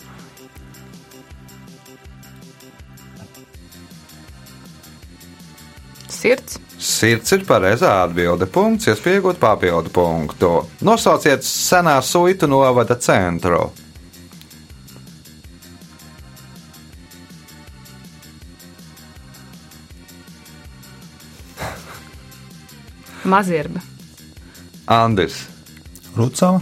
Sirds, 6.25 6.61
Sirds 6.85 7.33
ir 7.33 7.45
pareizā 7.47 8.03
atbilde. 8.03 8.47
Punkts, 8.51 8.89
iespējot 8.91 9.39
papildu 9.41 9.91
punktu. 9.95 10.69
Nosauciet 10.85 11.45
senā 11.47 12.03
suitu 12.03 12.47
novada 12.51 12.97
centru. 13.01 13.71
mazirba, 23.33 23.81
Andis, 24.91 25.47
Rucava. 26.17 26.61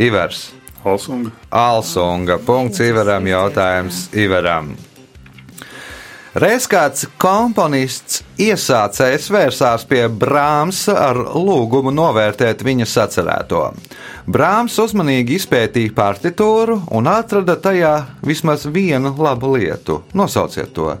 Ivers, 0.00 0.52
Alsunga. 0.84 1.30
Alsunga. 1.50 2.38
Punkts 2.42 2.80
Ivaram, 2.80 3.26
jautājums 3.28 4.08
Ivaram. 4.16 4.74
Reiz 6.34 6.64
kāds 6.66 7.04
komponists 7.22 8.24
iesācējs 8.42 9.28
vērsās 9.30 9.84
pie 9.86 10.08
Brāmsa 10.10 10.96
ar 11.04 11.20
lūgumu 11.30 11.92
novērtēt 11.94 12.64
viņa 12.66 12.88
sacerēto. 12.90 13.60
Brāms 14.26 14.74
uzmanīgi 14.82 15.38
izpētīja 15.38 15.94
partitūru 15.94 16.80
un 16.98 17.06
atrada 17.12 17.54
tajā 17.54 17.94
vismaz 18.26 18.66
vienu 18.66 19.14
labu 19.14 19.52
lietu. 19.54 20.00
Nosauciet 20.10 20.74
to. 20.74 20.96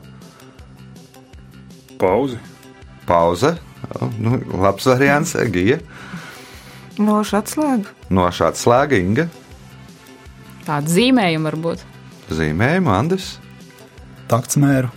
Pauzi. 1.98 2.38
Pauze. 3.02 3.56
Nu, 4.22 4.38
labs 4.62 4.86
variants, 4.86 5.34
Gija. 5.50 5.82
Nošu 7.02 7.40
atslēgu. 7.42 7.90
No 8.14 8.30
šāda 8.30 8.60
slēga 8.60 9.02
Inga. 9.02 9.30
tāda 10.62 10.86
zīmējuma 10.94 11.50
varbūt. 11.50 11.88
Zīmējumu 12.30 12.94
Andis. 13.02 13.34
Taktsmēru. 14.30 14.94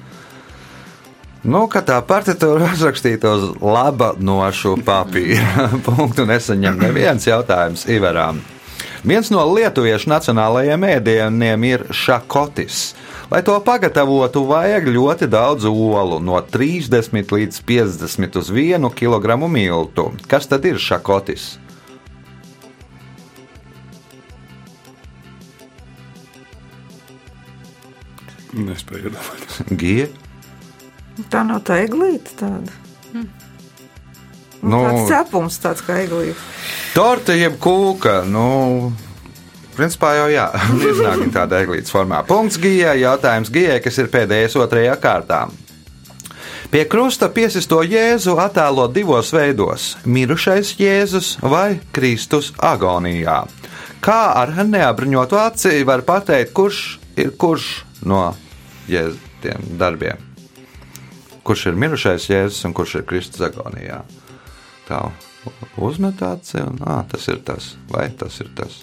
Nu, 1.47 1.61
ka 1.71 1.79
tā 1.79 2.01
partitūra 2.03 2.73
uzrakstīta 2.75 3.29
uz 3.37 3.43
laba 3.63 4.09
nošu 4.19 4.73
papīra. 4.83 5.69
Punktu 5.85 6.25
nesaņem 6.27 6.81
neviens 6.81 7.23
jautājums 7.23 7.85
Ivaram. 7.87 8.41
Viens 9.07 9.29
no 9.31 9.45
lietuviešu 9.55 10.11
nacionālajiem 10.11 10.83
ēdieniem 10.89 11.63
ir 11.69 11.85
šakotis. 11.95 12.97
Lai 13.31 13.39
to 13.47 13.55
pagatavotu, 13.63 14.43
vajag 14.49 14.89
ļoti 14.91 15.31
daudz 15.31 15.69
olu, 15.71 16.19
no 16.19 16.41
30 16.43 17.31
līdz 17.37 17.63
50 17.71 18.41
uz 18.43 18.51
1 18.51 18.91
kg 18.91 19.39
miltu. 19.47 20.09
Kas 20.27 20.51
tad 20.51 20.67
ir 20.67 20.83
šakotis? 20.83 21.53
Nespēju 28.51 29.13
iedomāties. 29.13 29.61
Gija, 29.79 30.07
Tā 31.31 31.43
nav 31.47 31.63
tā 31.65 31.81
eglīte 31.85 32.37
tāda. 32.39 32.71
Nu, 33.13 33.25
Nu, 34.57 34.79
tāds 34.81 35.03
cepums, 35.11 35.59
tāds 35.61 35.83
kā 35.85 35.99
eglīte. 36.01 36.37
Torte 36.95 37.35
jeb 37.37 37.59
kūka. 37.61 38.23
Nu, 38.25 38.91
Principā 39.77 40.15
jau 40.17 40.25
jā, 40.33 40.47
iznāk 40.89 41.27
tādā 41.35 41.61
eglītes 41.61 41.93
formā. 41.93 42.23
Punkts 42.25 42.57
gijai, 42.61 42.97
jautājums 43.03 43.51
gijai, 43.53 43.77
kas 43.85 43.99
ir 44.01 44.09
pēdējais 44.13 44.57
otrajā 44.57 44.95
kārtā. 45.01 45.43
Pie 46.73 46.81
krusta 46.89 47.29
piesisto 47.31 47.79
Jēzu 47.85 48.33
attēlo 48.43 48.89
divos 48.91 49.29
veidos- 49.31 49.93
mirušais 50.15 50.73
Jēzus 50.81 51.37
vai 51.45 51.79
Kristus 51.95 52.51
agonijā. 52.57 53.45
Kā 54.01 54.21
ar 54.41 54.51
neapbruņotu 54.65 55.37
aci 55.45 55.83
var 55.87 56.01
pateikt, 56.01 56.53
kurš 56.57 56.99
ir 57.15 57.31
kurš 57.37 57.69
no 58.03 58.35
Jēzus 58.89 59.53
darbiem? 59.77 60.26
Kurš 61.47 61.69
ir 61.69 61.79
mirušais 61.79 62.27
Jēzus 62.27 62.65
un 62.67 62.75
kurš 62.75 62.97
ir 62.99 63.07
Kristus 63.07 63.45
agonijā? 63.47 64.01
Tā 64.87 65.05
uzmet 65.79 66.19
aci 66.25 66.59
un 66.59 66.81
ā, 66.83 66.99
tas 67.07 67.27
ir 67.31 67.39
tas, 67.47 67.75
vai 67.91 68.09
tas 68.19 68.35
ir 68.43 68.49
tas. 68.57 68.81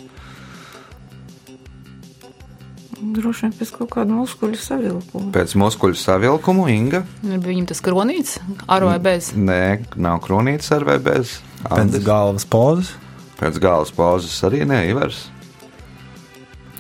Droši 2.95 3.45
vien 3.45 3.53
pēc 3.59 3.73
kaut 3.75 3.91
kāda 3.93 4.15
muskuļu 4.17 4.57
savilkuma. 4.57 5.29
Pēc 5.35 5.53
muskuļu 5.61 5.99
savilkumu 5.99 6.65
Inga. 6.73 7.03
Viņam 7.21 7.67
tas 7.69 7.83
kronīts 7.85 8.39
ar 8.71 8.87
vai 8.89 8.97
bez. 9.03 9.33
Nē, 9.37 9.85
nav 10.01 10.23
kronītes 10.25 10.71
ar 10.73 10.87
vai 10.89 10.97
bez. 11.05 11.37
Pēc 11.67 11.83
Andis? 11.83 12.05
galvas 12.07 12.49
pozas. 12.49 12.95
Pēc 13.37 13.59
galvas 13.61 13.93
pauzes 13.93 14.39
arī 14.47 14.63
neivers. 14.69 15.27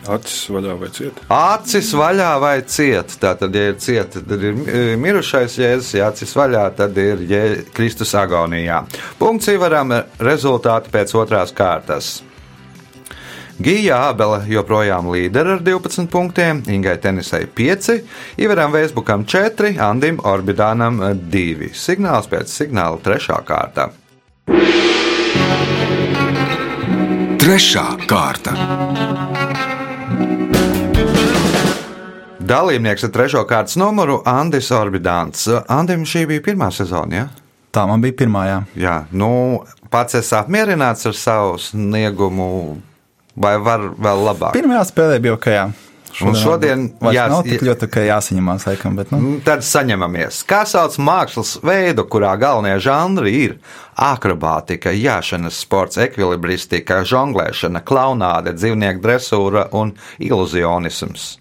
Acis 0.05 0.51
vaļā 0.53 0.75
vai 0.81 0.91
ciet? 0.93 1.23
Acis 1.33 1.93
vaļā 1.97 2.33
vai 2.43 2.57
ciet. 2.69 3.17
Tātad, 3.21 3.55
ja 3.57 3.71
ir 3.73 3.79
cieta, 3.81 4.21
tad 4.21 4.45
ir 4.45 4.53
e, 4.69 4.85
mirušais 5.01 5.57
jēzus, 5.61 5.95
ja 5.97 6.11
acis 6.13 6.35
vaļā, 6.37 6.67
tad 6.77 6.99
ir 7.01 7.25
jē, 7.31 7.43
Kristus 7.77 8.13
agonijā. 8.19 8.83
Punkts 9.21 9.49
Ivaram, 9.55 9.97
rezultāti 10.21 10.93
pēc 10.93 11.17
otrās 11.17 11.55
kārtas. 11.57 12.19
Gija 13.63 14.01
Ābele 14.11 14.41
joprojām 14.51 15.07
līdera 15.15 15.55
ar 15.55 15.61
12 15.63 16.09
punktiem, 16.11 16.65
Ingai 16.75 16.97
Tenisai 16.99 17.45
5, 17.47 18.01
Ivaram 18.43 18.75
Vēsbukam 18.75 19.23
4, 19.31 19.77
Andim 19.79 20.19
Orbidānam 20.27 20.99
2. 21.31 21.71
Signāls 21.79 22.27
pēc 22.31 22.51
signāla 22.51 22.99
3. 23.05 23.39
kārta. 23.47 23.93
Trešā 27.39 27.87
kārta. 28.09 28.84
Dalībnieks 32.45 33.07
ar 33.07 33.11
trešo 33.11 33.41
kārtas 33.49 33.79
numuru 33.81 34.19
Andris 34.29 34.67
Orbidāns. 34.75 35.47
Andim 35.73 36.03
šī 36.05 36.27
bija 36.29 36.43
pirmā 36.45 36.69
sezona, 36.77 37.17
ja? 37.17 37.29
Tā 37.73 37.87
man 37.89 38.03
bija 38.05 38.19
pirmā. 38.19 38.43
Jā. 38.45 38.59
Jā, 38.77 38.97
nu, 39.17 39.29
pats 39.91 40.19
esmu 40.19 40.43
apmierināts 40.43 41.09
ar 41.09 41.17
savu 41.17 41.55
sniegumu, 41.63 42.49
vai 43.33 43.55
var 43.65 43.87
vēl 43.97 44.21
labāk? 44.29 44.53
Pirmajā 44.59 44.83
spēlē 44.91 45.23
bija 45.25 45.39
ok. 45.39 45.49
Jā. 45.55 45.63
Un 46.23 46.37
šodien 46.39 46.83
jā, 47.11 47.25
nav 47.33 47.47
tik 47.49 47.65
ļoti 47.67 47.89
ok 47.89 47.97
jāsaņemās, 48.07 48.67
laikam, 48.69 48.99
bet 49.01 49.11
nu, 49.11 49.19
Mm, 49.19 49.39
Tad 49.47 49.65
saņemamies. 49.67 50.43
Kā 50.47 50.61
sauc 50.69 50.95
mākslas 51.03 51.57
veidu, 51.65 52.05
kurā 52.07 52.37
galvenie 52.39 52.77
žanri 52.79 53.33
ir 53.41 53.57
akrobātika, 53.97 54.93
jāšanas 54.95 55.59
sports, 55.65 55.97
ekvilibristika, 55.97 57.01
žonglēšana, 57.09 57.83
klaunāde, 57.83 58.53
dzīvnieku 58.55 59.03
dresūra 59.03 59.65
un 59.73 59.97
iluzionisms? 60.21 61.39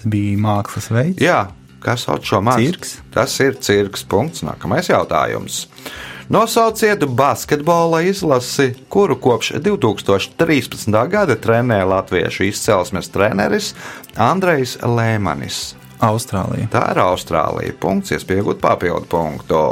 Tas 0.00 0.10
bija 0.10 0.38
mākslas 0.40 0.90
veids. 0.90 1.20
Jā, 1.20 1.50
kas 1.84 2.06
sauc 2.06 2.24
šo 2.24 2.40
mākslu? 2.44 3.02
Tas 3.12 3.34
ir 3.40 3.58
cirks. 3.60 4.04
Punkts. 4.04 4.42
Nākamais 4.42 4.88
jautājums. 4.88 5.66
Nosauciet 6.30 7.02
basketbola 7.04 8.04
izlasi, 8.06 8.74
kuru 8.88 9.16
kopš 9.18 9.52
2013. 9.58 11.08
gada 11.10 11.34
trenē 11.34 11.82
latviešu 11.84 12.46
izcelsmes 12.46 13.10
treneris 13.10 13.74
Andrejs 14.16 14.78
Lēmanis. 14.78 15.74
Austrālija. 16.00 16.70
Tā 16.70 16.84
ir 16.94 17.00
Austrālija. 17.02 17.74
Punkts, 17.80 18.14
iespējot 18.14 18.62
papildu 18.62 19.10
punktu. 19.10 19.64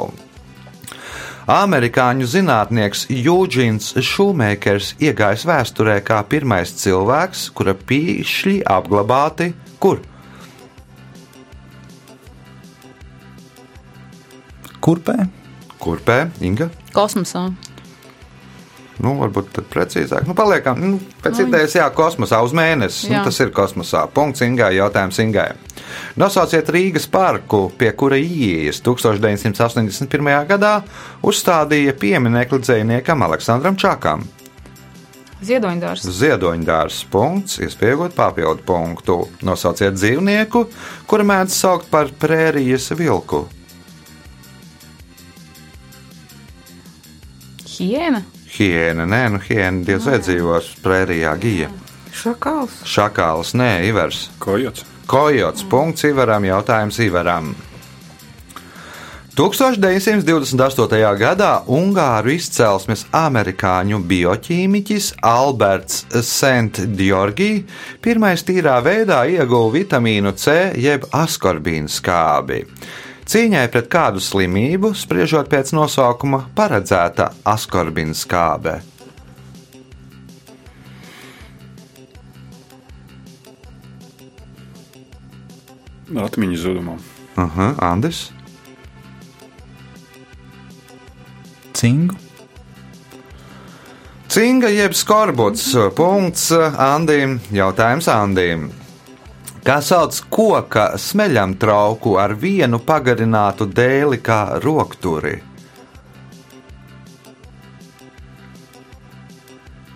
Amerikāņu 1.49 2.27
zinātnieks 2.29 3.07
Jūģins 3.09 3.95
Šumēkers 4.05 4.91
iegājis 5.01 5.47
vēsturē 5.49 5.95
kā 6.05 6.19
pirmais 6.29 6.75
cilvēks, 6.83 7.47
kura 7.57 7.73
pīšļi 7.73 8.59
apglabāti 8.69 9.55
kur? 9.79 10.03
Kurpē? 14.89 15.27
Kurpē, 15.77 16.31
Inga? 16.41 16.71
Kosmosā. 16.97 17.51
Nu, 18.99 19.11
varbūt 19.21 19.51
tad 19.53 19.67
precīzāk. 19.69 20.25
Nu, 20.27 20.33
paliekam, 20.35 20.79
nu, 20.81 20.97
pēc 21.23 21.43
Nu, 21.43 21.45
idejas, 21.45 21.75
jā, 21.77 21.85
kosmosā 21.93 22.39
uz 22.43 22.55
mēnesi. 22.57 23.11
Nu, 23.11 23.19
Jā. 23.19 23.25
tas 23.29 23.37
ir 23.45 23.53
kosmosā. 23.55 24.07
Punkts 24.11 24.41
Ingai, 24.43 24.73
jautājums 24.79 25.21
Ingai. 25.21 25.53
Nosauciet 26.17 26.73
Rīgas 26.73 27.05
parku, 27.07 27.69
pie 27.79 27.93
kura 27.93 28.17
ieejas 28.17 28.81
1981. 28.81 30.49
gadā 30.49 30.73
uzstādīja 31.23 31.93
pieminiekli 31.93 32.59
dziniekam 32.65 33.23
Aleksandram 33.29 33.77
Čakam. 33.77 34.25
Ziedoņdārs. 35.45 36.09
Ziedoņdārs 36.17 37.05
punkts, 37.13 37.61
iespējot 37.63 38.17
papildu 38.17 38.65
punktu. 38.67 39.21
Nosauciet 39.47 40.01
dzīvnieku, 40.01 40.65
kuru 41.07 41.29
mēdz 41.29 41.61
saukt 41.61 41.93
par 41.93 42.09
prērijas 42.09 42.91
vilku. 42.97 43.45
Hiena. 47.79 48.23
Hiena, 48.59 49.07
nē, 49.07 49.23
nu 49.35 49.41
hiena 49.45 49.85
diez 49.87 50.07
vai 50.09 50.19
dzīvos 50.23 50.73
prērijā 50.83 51.35
gija. 51.39 51.71
Šakals. 52.19 52.83
Šakāls, 52.89 53.55
nē, 53.59 53.71
Ivars. 53.87 54.29
Kojots. 54.43 54.85
Kojots, 55.09 55.65
punkts 55.71 56.05
Ivaram, 56.09 56.45
jautājums 56.45 56.99
Ivaram. 57.01 57.55
1928. 59.39 60.99
gadā 61.15 61.51
Ungāru 61.71 62.33
izcelsmes 62.35 63.05
amerikāņu 63.15 64.01
bioķīmiķis 64.11 65.13
Alberts 65.23 66.09
Sent-Georgi 66.27 67.53
pirmais 68.03 68.43
tīrā 68.43 68.81
veidā 68.83 69.21
ieguva 69.31 69.71
vitamīnu 69.77 70.35
C 70.35 70.57
jeb 70.83 71.07
askorbīnu 71.15 71.87
skābi. 71.87 72.65
Cīņai 73.29 73.67
pret 73.69 73.91
kādu 73.93 74.23
slimību, 74.25 74.95
spriežot 74.97 75.51
pēc 75.53 75.75
nosaukuma, 75.77 76.47
paredzēta 76.57 77.33
askorbīna 77.45 78.17
skābe. 78.17 78.79
Atmiņas 86.09 86.65
zudumam. 86.65 86.97
Uh 87.37 87.45
-huh, 87.45 87.77
Andis, 87.85 88.31
Cingu. 91.79 92.15
Cinga 94.29 94.69
jeb 94.69 94.93
skorbuts. 94.99 95.71
Punkts 95.95 96.51
Andim. 96.75 97.39
Jautājums 97.55 98.09
Andim. 98.11 98.67
Kā 99.69 99.83
sauc 99.85 100.17
koka 100.33 100.95
smeļam 100.97 101.51
trauku 101.61 102.15
ar 102.17 102.33
vienu 102.41 102.79
pagarinātu 102.81 103.67
dēli 103.69 104.17
kā 104.25 104.57
rokturi? 104.65 105.35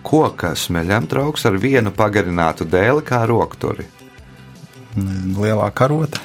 Koka 0.05 0.51
smeļam 0.53 1.07
trauks 1.09 1.47
ar 1.49 1.57
vienu 1.57 1.89
pagarinātu 1.89 2.67
dēli 2.69 3.01
kā 3.07 3.23
rokturi. 3.25 3.87
Lielā 4.93 5.71
karota. 5.73 6.21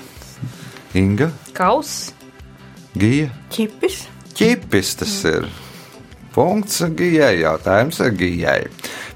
Inga, 0.93 1.31
Kauss. 1.57 2.13
Gija, 3.01 3.31
Čipis. 3.49 4.03
ķipis 4.37 4.93
tas 5.01 5.17
ir. 5.25 5.49
Punkts 6.35 6.83
Gijai, 6.97 7.41
jautājums 7.41 8.01
Gijai. 8.19 8.69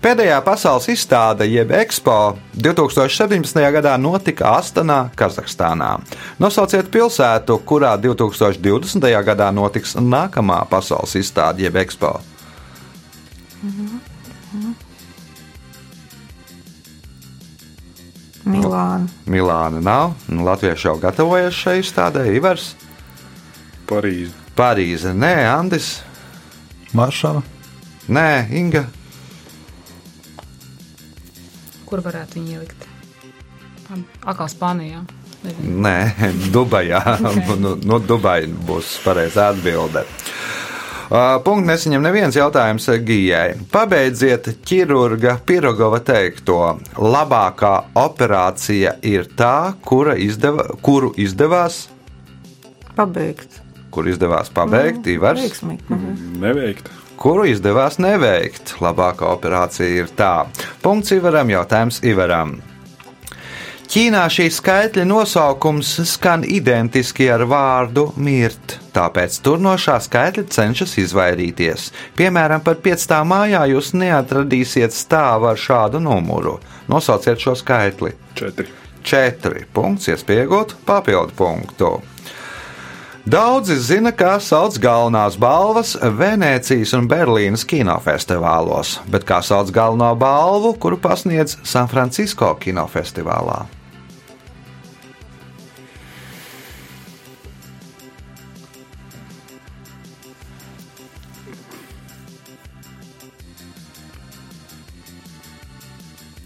Pēdējā 0.02 0.40
pasaules 0.42 0.88
izstāde, 0.90 1.46
jeb 1.46 1.70
Expo, 1.76 2.34
2017. 2.58 3.60
gadā 3.76 3.94
notika 4.00 4.56
Astanā, 4.58 5.04
Kazahstānā. 5.16 5.92
Nosauciet 6.42 6.90
pilsētu, 6.90 7.60
kurā 7.68 7.94
2020. 8.00 9.06
gadā 9.28 9.52
notiks 9.54 9.94
nākamā 10.00 10.64
pasaules 10.70 11.14
izstāde, 11.20 11.62
jeb 11.68 11.78
Expo. 11.84 12.16
Milāna. 18.42 19.06
Milāna 19.30 19.78
nav, 19.78 20.16
nu, 20.26 20.42
Latvieši 20.48 20.88
jau 20.88 20.96
gatavojas 20.98 21.54
šai 21.54 21.76
izstādē, 21.78 22.26
Ivars, 22.34 22.72
Parīze. 23.86 24.34
Parīze, 24.56 25.12
nē, 25.14 25.36
Andis, 25.52 26.00
Varšava. 26.94 27.42
nē, 28.08 28.48
Inga. 28.52 28.84
Kur 31.88 32.00
varētu 32.04 32.38
viņu 32.38 32.54
ielikt? 32.56 32.88
Atkal 34.24 34.48
Spānijā. 34.48 35.02
Nē, 35.60 35.96
Dubajā. 36.54 37.02
no, 37.60 37.76
no 37.76 37.98
Dubajas 37.98 38.52
būs 38.68 38.96
pareizā 39.04 39.50
atbilde. 39.52 40.04
Uh, 41.12 41.36
Punkts 41.44 41.68
nesaņem 41.68 42.04
neviens 42.06 42.36
jautājums 42.38 42.86
Gijai. 43.04 43.58
Pabeidziet 43.72 44.48
ķirurga 44.64 45.34
Pirogova 45.44 46.00
teikto. 46.00 46.78
Labākā 46.96 47.72
operācija 48.00 48.94
ir 49.04 49.28
tā, 49.36 49.74
kura 49.84 50.16
izdeva, 50.16 50.70
kuru 50.80 51.12
izdevās, 51.20 51.82
Pabeigt. 52.96 53.60
Kur 53.92 54.08
izdevās 54.10 54.50
pabeigt, 54.54 55.06
Ivars. 55.12 55.44
Veiksmīgi. 55.44 55.86
Mhm. 55.88 56.18
Neveikt. 56.42 56.90
kuru 57.22 57.44
izdevās 57.46 58.00
neveikt. 58.02 58.74
Labākā 58.82 59.28
operācija 59.30 59.86
ir 59.86 60.10
tā. 60.18 60.48
Punkts 60.82 61.12
Ivaram, 61.14 61.48
jautājums 61.52 62.00
Ivaram. 62.02 62.56
Ķīnā 63.92 64.22
šī 64.32 64.46
skaitļa 64.48 65.02
nosaukums 65.04 65.88
skan 66.08 66.46
identiski 66.48 67.26
ar 67.28 67.42
vārdu 67.44 68.06
mirt, 68.16 68.78
tāpēc 68.96 69.34
tur 69.44 69.60
no 69.60 69.74
šā 69.76 69.98
skaitļa 70.00 70.46
cenšas 70.48 70.94
izvairīties. 71.02 71.90
Piemēram, 72.16 72.62
par 72.64 72.80
5. 72.80 73.18
mājā 73.28 73.66
jūs 73.74 73.92
neatradīsiet 73.92 74.96
stāvu 74.96 75.50
ar 75.50 75.60
šādu 75.60 76.00
numuru. 76.00 76.56
Nosauciet 76.88 77.44
šo 77.44 77.52
skaitli. 77.52 78.14
Četri. 78.34 78.70
4. 79.04 79.66
Punkts, 79.76 80.08
iespējot 80.08 80.72
papildu 80.88 81.36
punktu. 81.36 81.92
Daudzi 83.22 83.76
zina, 83.78 84.10
kā 84.10 84.32
sauc 84.42 84.74
galvenās 84.82 85.36
balvas 85.38 85.92
Venecijas 85.94 86.90
un 86.98 87.04
Berlīnas 87.06 87.62
kinofestivālos, 87.70 88.96
bet 89.06 89.22
kā 89.22 89.38
sauc 89.46 89.70
galveno 89.70 90.08
balvu, 90.18 90.72
kuru 90.74 90.98
pasniedz 90.98 91.54
San 91.62 91.86
Francisco 91.86 92.50
kinofestivālā. 92.58 93.60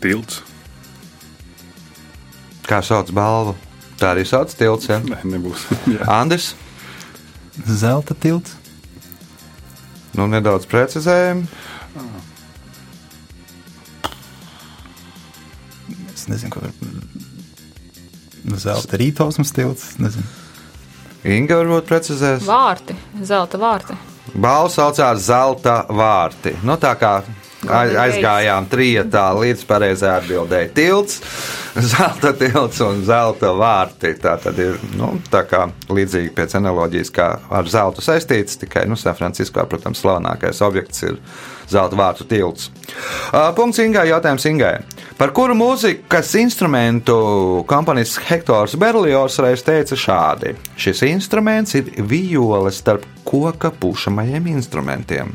Tilts. 0.04 0.44
Kā 2.68 2.84
sauc 2.84 3.08
balvu? 3.16 3.56
Tā 3.96 4.12
arī 4.12 4.28
sauc 4.28 4.52
tilts. 4.52 4.92
Ja? 4.92 5.00
Nē, 5.00 5.22
nebūs. 5.24 5.64
Andris, 6.20 6.52
Zelta 7.64 8.14
tilts. 8.14 8.56
nu 10.16 10.26
nedaudz 10.32 10.64
precizējumu. 10.68 11.46
Es 16.14 16.26
nezinu, 16.28 16.50
ko 16.52 16.60
tur. 16.60 16.72
Zelta 18.56 18.96
rītausmas 19.00 19.52
tilts. 19.52 19.96
Nezinu. 20.00 20.24
Inga 21.26 21.58
varbūt 21.60 21.88
precizēs. 21.88 22.44
Vārti, 22.46 22.94
zelta 23.26 23.58
vārti. 23.60 23.96
Balvu 24.36 24.70
saucās 24.72 25.24
zelta 25.26 25.80
vārti. 25.90 26.54
Nu, 26.66 26.76
tā 26.80 26.92
kā 27.00 27.18
aizgājām 27.70 28.68
trijotā 28.70 29.26
līdz 29.37 29.64
pareizajai 29.68 30.20
atbildēji. 30.20 30.70
Tilts, 30.76 31.20
zelta 31.92 32.33
tilts 32.37 32.81
un 32.85 33.02
zelta 33.07 33.52
vārti. 33.57 34.14
Tā 34.22 34.37
tad 34.42 34.59
ir 34.62 34.79
nu, 34.96 35.14
tā 35.33 35.44
kā 35.48 35.66
līdzīgi 35.92 36.33
pēc 36.37 36.57
analoģijas, 36.61 37.12
kā 37.14 37.29
ar 37.50 37.70
zeltu 37.70 38.05
saistīts, 38.05 38.59
tikai 38.62 38.87
nu, 38.90 38.98
San 39.00 39.16
Francisco, 39.18 39.64
protams, 39.70 40.02
slavenākais 40.02 40.62
objekts 40.66 41.07
ir 41.07 41.20
zelta 41.70 41.98
vārtu 41.98 42.26
tilts. 42.31 42.70
Punkts 43.57 43.83
Ingai, 43.83 44.09
jautājums 44.12 44.46
Ingai. 44.48 44.76
Par 45.16 45.33
kuru 45.37 45.57
mūzikas 45.57 46.35
instrumentu 46.37 47.16
komponists 47.68 48.20
Hektors 48.29 48.76
Berlios 48.81 49.38
reiz 49.40 49.64
teica 49.64 49.96
šādi: 49.96 50.52
Šis 50.76 51.02
instruments 51.09 51.74
ir 51.79 51.88
vijole 52.05 52.72
starp 52.74 53.07
koka 53.24 53.72
pušamajiem 53.81 54.52
instrumentiem. 54.52 55.33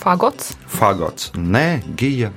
Fagots, 0.00 0.54
Fagots, 0.68 1.30
nē, 1.36 1.82
gija, 1.96 2.30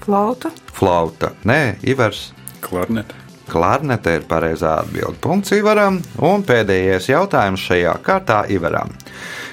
Flauta. 0.00 0.50
flauta, 0.72 1.32
nē, 1.44 1.76
ivers. 1.82 2.32
Klarnete. 2.60 3.14
Klarnete 3.46 4.14
ir 4.16 4.24
pareizā 4.26 4.76
atbilde. 4.80 5.18
Punkts 5.20 5.52
Ivaram. 5.54 6.00
Un 6.22 6.42
pēdējais 6.46 7.10
jautājums 7.10 7.62
šajā 7.62 7.92
kārtā 8.06 8.40
Ivaram. 8.50 8.90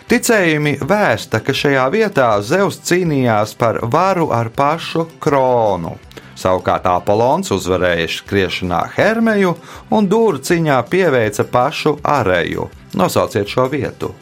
Ticējumi 0.10 0.77
vēsta, 0.82 1.41
ka 1.41 1.53
šajā 1.58 1.86
vietā 1.93 2.29
Zeus 2.41 2.79
cīnījās 2.86 3.53
par 3.58 3.79
varu 3.84 4.32
ar 4.34 4.49
pašu 4.53 5.08
kronu. 5.21 5.95
Savukārt 6.38 6.86
Apollons 6.89 7.53
uzvarēja 7.53 8.10
skriešanā 8.10 8.82
Hermeju 8.95 9.56
un 9.93 10.10
dūru 10.10 10.41
ciņā 10.41 10.82
pieveica 10.89 11.45
pašu 11.49 11.97
arēju. 12.03 12.69
Nosauciet 12.97 13.49
šo 13.49 13.67
vietu. 13.73 14.13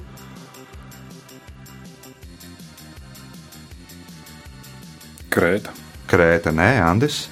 Krēta. 5.31 5.71
Krēta, 6.11 6.51
nē, 6.51 6.73
Andis. 6.83 7.23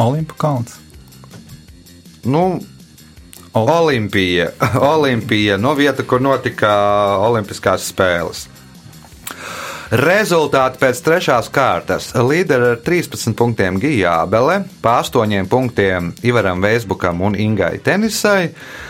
Olimpa 0.00 0.34
kalns. 0.40 0.78
Nu, 2.24 2.60
Olimpija, 3.54 4.48
Olimpija 4.94 5.58
no 5.60 5.74
vieta, 5.76 6.02
kur 6.08 6.24
notika 6.24 6.72
Olimpiskās 7.22 7.90
spēles. 7.92 8.46
Rezultāti 9.94 10.80
pēc 10.82 11.00
trešās 11.06 11.48
kārtas. 11.54 12.08
Līderi 12.18 12.72
ar 12.72 12.80
13 12.82 13.36
punktiem 13.38 13.76
Gijā 13.78 14.16
Abele, 14.24 14.64
pa 14.82 14.96
8 15.04 15.46
punktiem 15.46 16.08
Ivaram 16.26 16.58
Veisbukam 16.64 17.20
un 17.22 17.36
Ingai 17.38 17.78
Tenisai. 17.78 18.48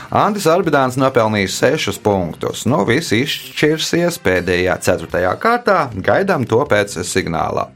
Andris 0.09 0.47
Arbidāns 0.49 0.97
nopelnījis 0.97 1.59
6 1.61 2.01
punktus. 2.01 2.65
Nu, 2.65 2.81
viss 2.89 3.13
izšķirsies 3.13 4.17
pēdējā 4.25 4.79
4. 4.81 5.35
kārtā. 5.45 5.77
Gaidām 5.93 6.49
to 6.49 6.63
pēc 6.71 6.97
signāla. 7.05 7.69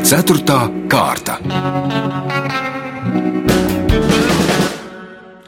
Ceturtā 0.00 0.62
kārta. 0.88 1.36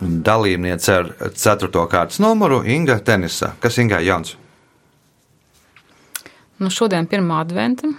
Dalībniece 0.05 0.95
ar 1.01 1.13
4. 1.33 1.89
kārtas 1.89 2.21
numuru 2.21 2.61
Inga 2.69 3.01
Tenisa. 3.01 3.55
Kas 3.65 3.81
Ingai 3.81 4.05
Jans? 4.05 4.37
Nu 6.63 6.71
šodien 6.71 7.09
pirmā 7.11 7.41
adventa. 7.45 7.91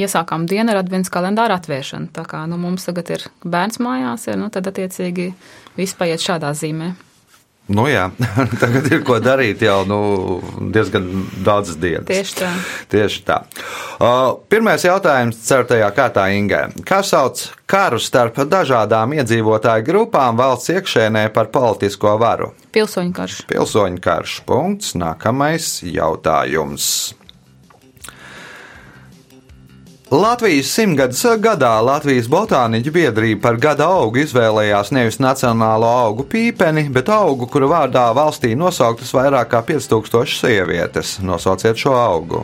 Iesākām 0.00 0.46
dienu 0.48 0.72
ar 0.72 0.80
adventas 0.80 1.12
kalendāra 1.12 1.58
atvēršanu. 1.58 2.12
Tā 2.14 2.24
kā 2.28 2.44
nu, 2.48 2.56
mums 2.60 2.86
tagad 2.88 3.10
ir 3.12 3.26
bērns 3.44 3.80
mājās, 3.82 4.28
ir, 4.30 4.38
nu, 4.40 4.48
tad 4.54 4.70
attiecīgi 4.70 5.32
viss 5.76 5.98
paiet 5.98 6.22
šādā 6.22 6.52
zīmē. 6.56 6.92
Nu 7.70 7.84
jā, 7.86 8.08
tagad 8.62 8.88
ir 8.90 9.04
ko 9.06 9.20
darīt 9.22 9.62
jau 9.62 9.84
nu, 9.86 10.00
diezgan 10.74 11.06
daudzas 11.46 11.78
dienas. 11.78 12.08
Tieši 12.10 12.34
tā. 12.40 12.50
Tieši 12.90 13.22
tā. 13.28 13.38
Uh, 14.02 14.34
Pirmais 14.50 14.82
jautājums 14.82 15.38
ceturtajā 15.46 15.92
kārtā 15.94 16.26
Ingē. 16.34 16.64
Kā 16.88 17.04
sauc 17.06 17.44
karu 17.70 18.02
starp 18.02 18.42
dažādām 18.50 19.14
iedzīvotāju 19.14 19.86
grupām 19.86 20.40
valsts 20.40 20.74
iekšēnē 20.74 21.28
par 21.36 21.52
politisko 21.54 22.16
varu? 22.18 22.50
Pilsoņu 22.74 23.14
karš. 23.16 23.40
Pilsoņu 23.52 24.02
karš. 24.02 24.40
Punkts. 24.48 24.96
Nākamais 24.98 25.78
jautājums. 25.86 27.12
Latvijas 30.12 30.68
simtgadus 30.68 31.22
gadā 31.40 31.70
Latvijas 31.80 32.26
botāniķu 32.28 32.90
biedrība 32.92 33.40
par 33.46 33.56
gada 33.56 33.86
augu 33.88 34.20
izvēlējās 34.20 34.90
nevis 34.92 35.16
nacionālo 35.24 35.88
augu 35.88 36.26
pīpeni, 36.28 36.82
bet 36.92 37.06
augu, 37.08 37.46
kura 37.48 37.70
vārdā 37.70 38.02
valstī 38.12 38.50
nosauktas 38.52 39.08
vairāk 39.16 39.48
kā 39.54 39.62
5000 39.64 40.34
sievietes. 40.36 41.14
Nosauciet 41.24 41.80
šo 41.80 41.94
augu. 41.96 42.42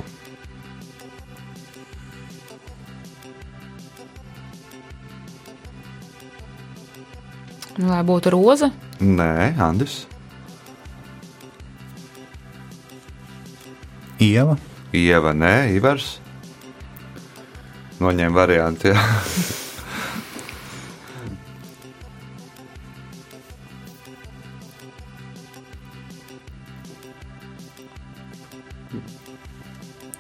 Nu, 7.76 7.90
Vai 7.90 8.00
būtu 8.00 8.33
roza? 8.33 8.70
Nē, 8.96 9.59
Andris. 9.61 10.07
Ieva. 14.16 14.57
Ieva, 14.96 15.35
nē, 15.37 15.52
Ivars. 15.76 16.09
Noņem 17.98 18.34
variantu. 18.34 18.92
Jā. 18.92 19.02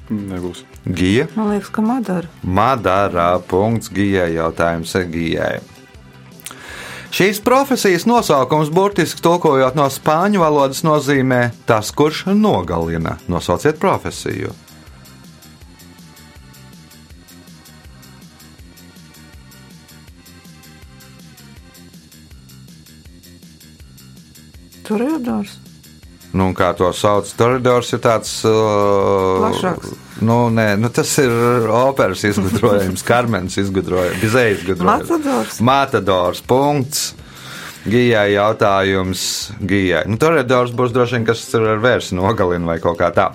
Nebūs. 0.08 0.64
Gija. 0.88 1.26
Man 1.36 1.50
liekas, 1.52 1.70
ka 1.72 1.82
Madara. 1.84 2.28
Madara. 2.42 3.32
Punkts 3.44 3.92
Gijai. 3.92 4.32
Jautājums 4.38 4.94
Gijai. 5.12 5.58
Šīs 7.12 7.40
profesijas 7.44 8.04
nosaukums 8.08 8.68
burtiski 8.72 9.22
tulkojot 9.24 9.76
no 9.78 9.88
spāņu 9.90 10.42
valodas 10.42 10.84
nozīmē 10.86 11.48
tas, 11.66 11.90
kurš 11.90 12.26
nogalina. 12.36 13.16
Nosauciet 13.28 13.80
profesiju. 13.80 14.52
Nu, 26.38 26.52
kā 26.54 26.70
to 26.78 26.90
sauc, 26.94 27.28
Toridors 27.38 27.90
ir 27.96 28.02
tāds 28.04 28.34
uh, 28.46 29.42
Plašāks. 29.42 29.94
Nu, 30.22 30.48
nē, 30.54 30.72
nu, 30.78 30.90
tas 30.94 31.10
ir 31.22 31.32
operas 31.70 32.24
izgudrojums, 32.26 33.04
Karmens 33.08 33.58
izgudrojums, 33.60 34.20
Bizējas 34.22 34.62
izgudrojums. 34.62 35.08
Matadors. 35.08 35.62
Matadors. 35.70 36.44
Punkts. 36.46 37.08
Gijai 37.88 38.32
jautājums 38.34 39.20
Gijai. 39.64 40.02
Nu, 40.10 40.18
Toridors 40.20 40.74
būs 40.76 40.92
droši 40.92 41.16
vien, 41.16 41.26
kas 41.28 41.44
ar 41.56 41.78
vērsi 41.80 42.18
nogalina 42.18 42.68
vai 42.68 42.78
kaut 42.82 42.98
kā 43.00 43.08
tā. 43.14 43.30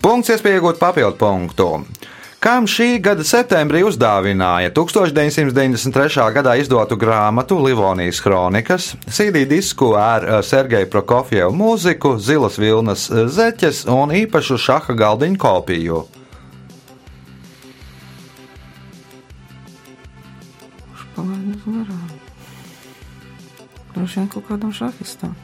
Punkts, 0.00 0.30
iespēja 0.32 0.60
iegūt 0.60 0.80
papildu 0.80 1.18
punktu. 1.20 1.68
Kam 2.40 2.64
šī 2.64 3.02
gada 3.04 3.20
septembrī 3.20 3.82
uzdāvināja 3.84 4.70
1993. 4.72 6.22
gadā 6.32 6.54
izdotu 6.56 6.96
grāmatu 6.96 7.58
Livonijas 7.60 8.22
kronikas, 8.24 8.94
CD 9.12 9.42
disku 9.44 9.90
ar 10.00 10.24
eh, 10.24 10.38
Sergeju 10.40 10.88
Prokofjevu 10.88 11.52
mūziku, 11.52 12.14
zilas 12.16 12.56
vilnas 12.56 13.10
eh, 13.12 13.28
zeķes 13.28 13.82
un 13.92 14.16
īpašu 14.22 14.56
šaha 14.56 14.96
galdiņu 14.96 15.36
kopiju? 15.44 16.00
Droši 23.92 24.22
vien 24.22 24.32
kaut 24.32 24.48
kādam 24.48 24.72
šahistam. 24.72 25.36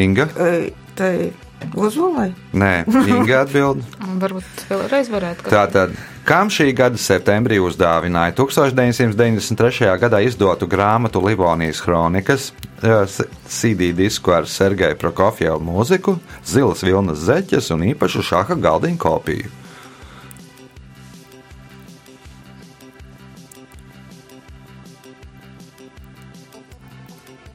Inga? 0.00 0.32
Ei, 0.40 0.70
Tai 1.00 1.32
Ozolai? 1.76 2.32
Nē, 2.56 2.70
Inga 3.06 3.42
atbild. 3.44 3.82
Un 4.06 4.16
Varbūt 4.22 4.64
vēlreiz 4.70 5.10
varētu. 5.12 5.44
ka- 5.46 5.52
Tātad, 5.54 5.92
kam 6.26 6.48
šī 6.50 6.70
gada 6.76 6.98
septembrī 6.98 7.60
uzdāvināja 7.62 8.34
1993. 8.38 9.90
gadā 10.02 10.20
izdotu 10.26 10.66
grāmatu 10.66 11.22
Livonijas 11.24 11.80
kronikas, 11.84 12.50
eh, 12.82 13.06
s- 13.06 13.22
CD 13.48 13.92
disku 13.92 14.32
ar 14.34 14.48
Sergeju 14.50 14.96
Prokofjevu 14.98 15.60
mūziku, 15.70 16.18
zilas 16.44 16.82
vilnas 16.82 17.22
zeķes 17.28 17.70
un 17.76 17.86
īpašu 17.94 18.22
šaha 18.32 18.56
galdiņu 18.58 18.98
kopiju? 18.98 19.50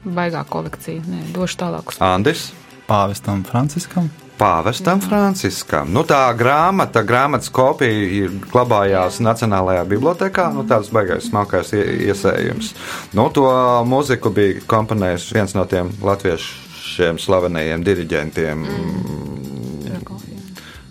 Baigā 0.06 0.44
kolekcija. 0.46 1.02
Nē, 1.10 1.22
došu 1.34 1.58
tālāk 1.64 1.90
uz 1.90 1.98
Andis. 2.04 2.44
Pāvestam 2.86 3.42
Franciskam. 3.46 4.08
Pāvestam 4.36 5.00
Franciskam. 5.00 5.88
Nu, 5.90 6.02
tā 6.04 6.20
grāmata, 6.36 7.00
grāmatas 7.06 7.48
kopija 7.50 7.88
ir 8.20 8.34
glabājās 8.52 9.16
Nacionālajā 9.24 9.86
bibliotekā. 9.88 10.50
Nu, 10.52 10.62
tāds 10.68 10.90
baigais, 10.92 11.24
smalkais 11.30 11.72
ie- 11.72 12.10
iesējums. 12.10 12.74
Nu, 13.16 13.30
to 13.32 13.46
mūziku 13.88 14.30
bija 14.36 14.60
komponējis 14.68 15.32
viens 15.32 15.56
no 15.56 15.64
tiem 15.64 15.88
latviešiem 16.04 17.18
slavenajiem 17.18 17.82
diriģentiem. 17.86 18.66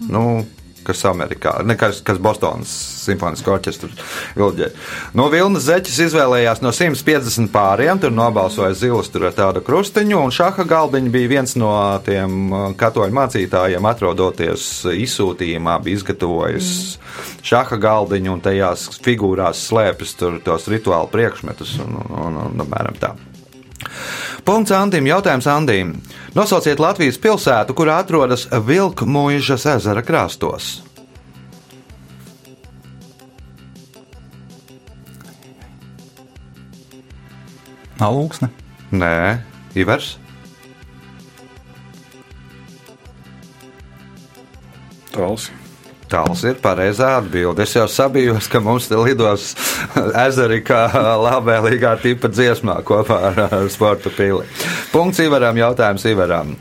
Nu, 0.09 0.45
kas 0.85 1.03
Amerikā, 1.09 1.57
ne, 1.67 1.77
kas, 1.79 2.01
kas 2.05 2.19
Bostonas 2.21 2.71
simfoniskā 3.05 3.53
orķestra 3.55 3.89
vilģē. 4.37 4.69
No 5.17 5.27
Vilnas 5.33 5.67
zeķis 5.67 5.99
izvēlējās 6.07 6.63
no 6.63 6.71
150 6.75 7.51
pāriem, 7.53 7.99
tur 8.01 8.13
nobalsoja 8.15 8.73
zilas 8.77 9.11
tur 9.13 9.27
ar 9.29 9.35
tādu 9.37 9.63
krustiņu, 9.65 10.19
un 10.21 10.33
šaha 10.35 10.65
galdiņa 10.69 11.13
bija 11.13 11.33
viens 11.35 11.55
no 11.59 11.73
tiem 12.05 12.47
uh, 12.49 12.65
katoļu 12.79 13.17
mācītājiem, 13.19 13.89
atrodoties 13.91 14.69
izsūtījumā, 15.05 15.79
bija 15.85 16.01
izgatavojis 16.01 16.73
šaha 17.45 17.79
galdiņu 17.81 18.35
un 18.35 18.43
tajās 18.45 18.89
figūrās 19.05 19.67
slēpjas 19.69 20.17
tur 20.19 20.41
tos 20.45 20.69
rituālu 20.71 21.11
priekšmetus 21.13 21.79
un, 21.85 22.01
un, 22.05 22.19
un, 22.25 22.43
un 22.49 22.65
apmēram 22.65 23.01
tā. 23.01 23.15
Punkts 24.45 24.71
Andim. 24.71 25.07
Jautājums 25.09 25.47
Andim. 25.49 25.95
Nosauciet 26.37 26.77
Latvijas 26.79 27.17
pilsētu, 27.17 27.73
kurā 27.73 27.97
atrodas 28.03 28.45
Vilkmuižas 28.67 29.65
ezera 29.73 30.05
krastos. 30.05 30.83
Alūksne. 38.05 38.51
Nē, 38.93 39.41
Ivers. 39.73 40.13
Tāls. 45.15 45.49
Tāls 46.11 46.43
ir 46.45 46.59
pareizā 46.61 47.15
atbilde. 47.19 47.65
Es 47.65 47.73
jau 47.73 47.87
sabijos, 47.89 48.49
ka 48.51 48.61
mums 48.61 48.89
te 48.89 48.99
lidos 48.99 49.53
ezeri 50.25 50.61
kā 50.65 50.85
labvēlīgā 51.25 51.95
tipa 52.03 52.29
dziesmā 52.29 52.77
kopā 52.85 53.19
ar, 53.31 53.41
ar 53.49 53.67
sporta 53.73 54.13
pili. 54.13 54.45
Punkts 54.93 55.23
Ivaram, 55.25 55.57
jautājums 55.57 56.05
Ivaram. 56.11 56.55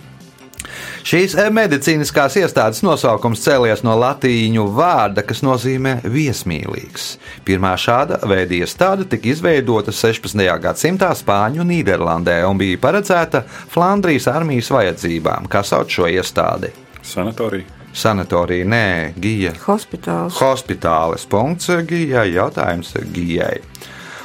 Šīs 1.04 1.34
medicīniskās 1.52 2.38
iestādes 2.40 2.80
nosaukums 2.80 3.42
cēlies 3.44 3.82
no 3.84 3.92
latīņu 4.00 4.64
vārda, 4.72 5.20
kas 5.28 5.42
nozīmē 5.44 5.98
viesmīlīgs. 6.08 7.10
Pirmā 7.44 7.74
šāda 7.76 8.22
veida 8.24 8.56
iestāde 8.62 9.04
tika 9.12 9.28
izveidota 9.34 9.92
16. 9.92 10.40
gadsimtā 10.64 11.12
Spāņu 11.20 11.68
Nīderlandē 11.68 12.40
un 12.48 12.56
bija 12.64 12.80
paredzēta 12.88 13.44
Flandrijas 13.44 14.32
armijas 14.32 14.72
vajadzībām. 14.72 15.52
Kā 15.52 15.60
sauc 15.60 15.92
šo 15.92 16.08
iestādi? 16.08 16.72
Sanatorija. 17.04 17.83
Sanatorija, 17.94 18.66
nē, 18.66 18.86
Gija. 19.22 19.52
Hospitāls. 19.68 20.38
Hospitālis. 20.42 21.26
Punkts 21.30 21.70
Gijai. 21.86 22.32
Jautājums 22.34 22.90
Gijai. 23.14 23.60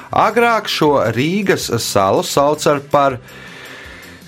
Agrāk 0.10 0.66
šo 0.72 0.96
Rīgas 1.14 1.68
salu 1.86 2.24
sauca 2.26 2.80
par 2.92 3.20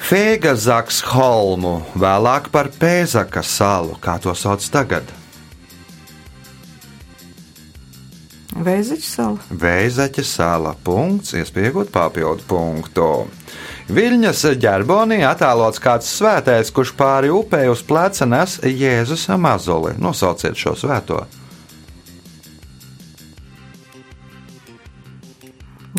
Fēgazaksholmu, 0.01 1.73
vēlāk 1.97 2.51
par 2.53 2.69
Pēzaka 2.73 3.41
salu. 3.45 3.97
Kā 4.01 4.19
to 4.21 4.33
sauc 4.37 4.65
tagad? 4.73 5.09
Vēziķa 8.51 9.07
sala. 9.07 9.45
Vēzaķa 9.49 10.25
sala. 10.27 10.73
Punkts, 10.85 11.33
iespējot 11.39 11.89
papildu 11.93 12.45
punktu. 12.49 13.07
Viļņas 13.89 14.43
ģerbonī 14.61 15.21
attēlots 15.25 15.81
kāds 15.81 16.09
svētais, 16.19 16.69
kurš 16.71 16.93
pāri 16.99 17.31
upē 17.33 17.63
uz 17.71 17.81
pleca 17.81 18.27
nes 18.29 18.59
Jēzus 18.61 19.25
mazuli. 19.41 19.95
Nosauciet 19.97 20.59
šo 20.59 20.75
svēto. 20.77 21.23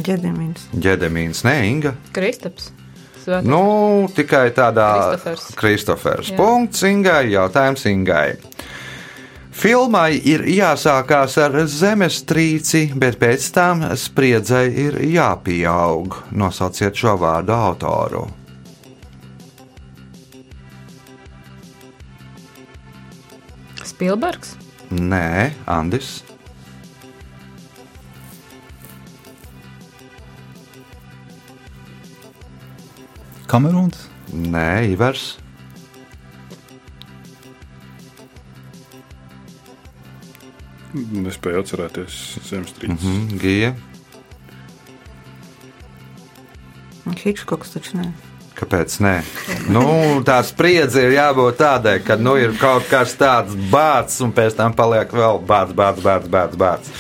Ģedemins. 0.02 0.70
Ģedemīns, 0.72 1.42
ne 1.46 1.56
Inga. 1.68 1.96
Kristaps. 2.14 2.70
Svētā. 3.22 3.46
Nu, 3.46 4.08
tikai 4.10 4.48
tādā 4.54 4.88
Kristofers. 4.98 5.44
Kristofers. 5.58 6.32
Punkts 6.38 6.82
Ingai, 6.88 7.28
jautājums 7.34 7.86
Ingai. 7.86 8.51
Filmai 9.52 10.16
ir 10.16 10.46
jāsākās 10.48 11.36
ar 11.38 11.54
zemestrīci, 11.68 12.86
bet 12.96 13.18
pēc 13.20 13.48
tam 13.52 13.84
spriedzei 14.00 14.72
ir 14.86 14.96
jāpieaug. 15.04 16.16
Nosauciet 16.32 16.96
šo 16.96 17.18
vārdu 17.20 17.52
autoru. 17.52 18.24
Spilbergs. 23.84 24.56
Nē, 24.88 25.52
Andis. 25.68 26.22
Kamerūns. 33.52 34.08
Nē, 34.32 34.96
Ivers. 34.96 35.41
Nespēju 41.12 41.62
atcerēties 41.62 42.20
zemestrīces. 42.48 43.02
Mm 43.04 43.16
Mhm, 43.22 43.40
Gija. 43.42 43.74
Hitchcocks 47.22 47.74
taču 47.74 47.98
nē. 47.98 48.12
Kāpēc 48.58 48.94
nē? 49.02 49.14
Nu, 49.72 49.84
tā 50.26 50.38
spriedze 50.46 51.02
ir 51.02 51.16
jābūt 51.16 51.58
tādai, 51.58 51.96
ka 52.04 52.16
nu, 52.20 52.36
ir 52.38 52.54
kaut 52.60 52.86
kas 52.90 53.16
tāds 53.18 53.56
bācis, 53.72 54.20
un 54.22 54.32
pēc 54.34 54.56
tam 54.58 54.74
paliek 54.76 55.10
vēl 55.10 55.40
bācis, 55.46 55.74
bācis, 55.74 56.04
bācis, 56.04 56.30
bācis. 56.30 56.60
bācis. 56.60 56.92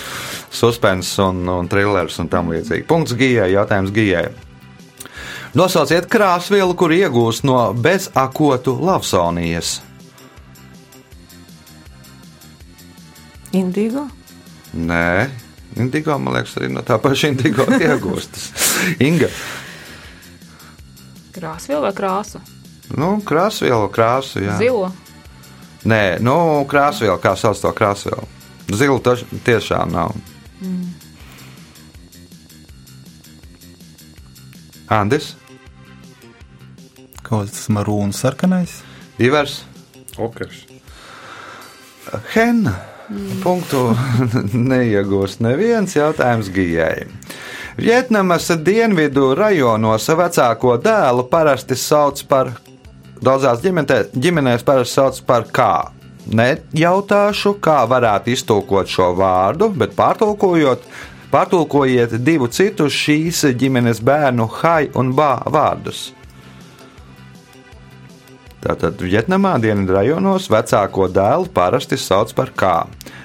Suspens 0.52 1.14
un, 1.22 1.46
un 1.48 1.68
trilers 1.70 2.18
un 2.20 2.28
tam 2.28 2.50
līdzīgi. 2.52 2.84
Punkts 2.88 3.14
gijai, 3.16 3.52
jautājums 3.54 3.92
gijai. 3.94 4.26
Nosauciet 5.56 6.08
krāsvielu, 6.12 6.74
kur 6.76 6.92
iegūst 6.92 7.44
no 7.44 7.58
bezakotu 7.76 8.74
lavsonijas. 8.80 9.78
Indigo. 13.52 14.06
Nē, 14.72 15.28
indigo, 15.76 16.16
man 16.18 16.38
liekas, 16.38 16.56
arī 16.60 16.70
no 16.72 16.84
tā 16.86 16.96
paša 17.02 17.32
indigo 17.32 17.66
iegūstas. 17.76 18.48
Inga. 19.04 19.28
Krāsvielu 21.32 21.82
vai 21.84 21.92
krāsu? 21.96 22.40
Nu, 22.96 23.14
krāsvielu, 23.24 23.88
krāsu, 23.92 24.42
jā. 24.44 24.56
Zilo. 24.60 24.88
Nē, 25.88 26.20
nu, 26.24 26.36
krāsvielu, 26.68 27.18
kā 27.20 27.34
sauc 27.36 27.60
to 27.60 27.72
krāsvielu. 27.76 28.26
Zilu 28.72 28.98
taš, 29.04 29.26
tiešām 29.44 29.92
nav. 29.92 30.16
Mm. 30.62 30.90
Andis, 34.92 35.32
Kaut 37.32 37.48
kas 37.48 37.68
marūns 37.72 38.18
sarkanais. 38.20 38.82
Ivers, 39.22 39.62
Okers. 40.20 40.66
Henna. 42.34 42.74
Punktu 43.42 43.90
neiegūst 44.70 45.42
neviens 45.42 45.96
jautājums 45.96 46.50
Gijai. 46.54 47.06
Vietnamas 47.76 48.50
dienvidu 48.64 49.32
rajonos 49.34 50.08
vecāko 50.18 50.76
dēlu 50.82 51.24
parasti 51.30 51.76
sauc 51.78 52.20
par, 52.28 52.52
daudzās 53.24 53.62
ģimenē, 53.64 53.98
ģimenēs 54.12 54.64
parasti 54.66 55.00
sauc 55.00 55.20
par 55.26 55.48
kā. 55.48 55.74
Nejautāšu, 56.32 57.56
kā 57.64 57.80
varētu 57.90 58.30
iztulkot 58.36 58.90
šo 58.92 59.10
vārdu, 59.18 59.72
bet 59.74 59.96
pārtulkojot, 59.98 60.84
pārtulkojiet 61.32 62.14
divu 62.22 62.46
citus 62.52 62.94
šīs 62.94 63.46
ģimenes 63.58 64.04
bērnu 64.04 64.46
hai 64.60 64.90
un 64.94 65.10
bā 65.16 65.34
vārdus. 65.50 66.10
Tātad 68.62 69.00
Vietnamā 69.02 69.56
dienvidu 69.58 69.96
rajonos 69.96 70.46
vecāko 70.52 71.08
dēlu 71.10 71.48
parasti 71.50 71.98
sauc 71.98 72.30
par 72.38 72.52
kā. 72.54 72.76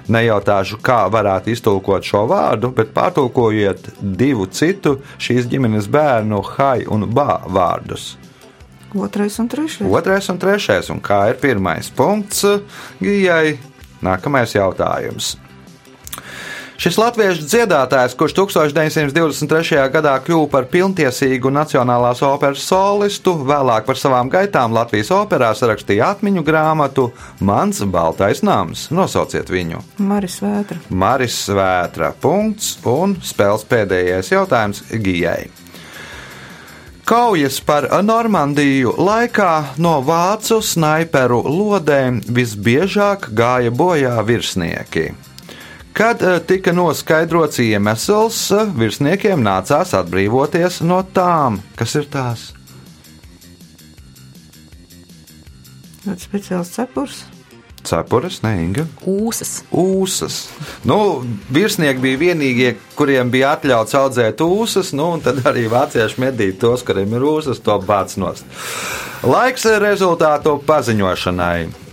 Nejautāšu, 0.10 0.80
kā 0.82 1.04
varētu 1.14 1.52
iztulkot 1.54 2.06
šo 2.08 2.24
vārdu, 2.32 2.72
bet 2.74 2.90
pārtulkojiet 2.96 3.92
divu 4.02 4.48
citu 4.50 4.96
šīs 5.22 5.46
ģimenes 5.52 5.92
bērnu 5.94 6.42
hai 6.56 6.88
un 6.90 7.06
bā 7.14 7.44
vārdus. 7.46 8.16
Otrais 8.98 9.38
un 9.38 9.50
trešais. 9.52 9.86
Otrais 9.86 10.30
un 10.34 10.40
trešais, 10.42 10.90
un 10.90 11.04
kā 11.04 11.28
ir 11.30 11.42
pirmais 11.42 11.92
punkts 11.94 12.46
Gijai? 13.04 13.60
Nākamais 14.02 14.54
jautājums. 14.58 15.36
Šis 16.78 16.94
latviešu 17.02 17.42
dziedātājs, 17.50 18.14
kurš 18.14 18.36
1923. 18.38 19.80
gadā 19.90 20.12
kļuva 20.22 20.46
par 20.52 20.68
pilntiesīgu 20.70 21.50
Nacionālās 21.50 22.22
operas 22.22 22.62
solistu, 22.70 23.34
vēlāk 23.50 23.88
par 23.88 23.98
savām 23.98 24.30
gaitām 24.30 24.78
Latvijas 24.78 25.10
operā 25.18 25.50
sarakstīja 25.58 26.12
atmiņu 26.14 26.46
grāmatu 26.46 27.08
Mans 27.42 27.82
baltais 27.82 28.44
nams. 28.46 28.92
Nosauciet 28.94 29.50
viņu! 29.50 29.82
Maris 29.98 30.38
Vētra. 30.46 30.78
Maris 30.94 31.42
Svētra. 31.48 32.14
Punkts 32.14 32.76
un 32.86 33.18
spēles 33.26 33.66
pēdējais 33.66 34.30
jautājums 34.38 34.86
Gijai. 34.94 35.48
Kaujas 37.10 37.58
par 37.66 37.90
Normandiju 38.06 39.00
laikā 39.02 39.80
no 39.82 39.98
vācu 40.06 40.62
snaiperu 40.62 41.42
lodēm 41.42 42.22
visbiežāk 42.22 43.32
gāja 43.34 43.74
bojā 43.74 44.20
virsnieki. 44.28 45.16
Kad 45.98 46.22
eh, 46.22 46.40
tika 46.46 46.72
noskaidrots 46.78 47.58
iemesls, 47.64 48.52
eh, 48.54 48.68
virsniekiem 48.78 49.42
nācās 49.42 49.96
atbrīvoties 49.98 50.84
no 50.86 51.00
tām, 51.14 51.58
kas 51.80 51.96
ir 51.98 52.06
tās. 52.14 52.52
Tāds 56.04 56.28
speciāls 56.28 56.70
cepurs. 56.76 57.24
Cepures, 57.88 58.42
neinga, 58.44 58.84
Ūsas. 59.08 59.64
ūsas. 59.72 60.38
Nu, 60.86 61.24
virsnieki 61.50 62.04
bija 62.04 62.22
vienīgie, 62.22 62.70
kuriem 63.00 63.32
bija 63.34 63.56
atļauts 63.56 63.98
audzēt 63.98 64.44
ūsas, 64.44 64.94
nu, 64.94 65.14
un 65.16 65.26
tad 65.26 65.42
arī 65.50 65.66
vācieši 65.72 66.22
medīja 66.22 66.60
tos, 66.62 66.86
kuriem 66.86 67.18
ir 67.18 67.26
ūsas, 67.26 67.64
to 67.64 67.80
bāc 67.88 68.14
nost. 68.22 68.46
Laiks 69.26 69.66
rezultātu 69.82 70.60
paziņošanai. 70.68 71.87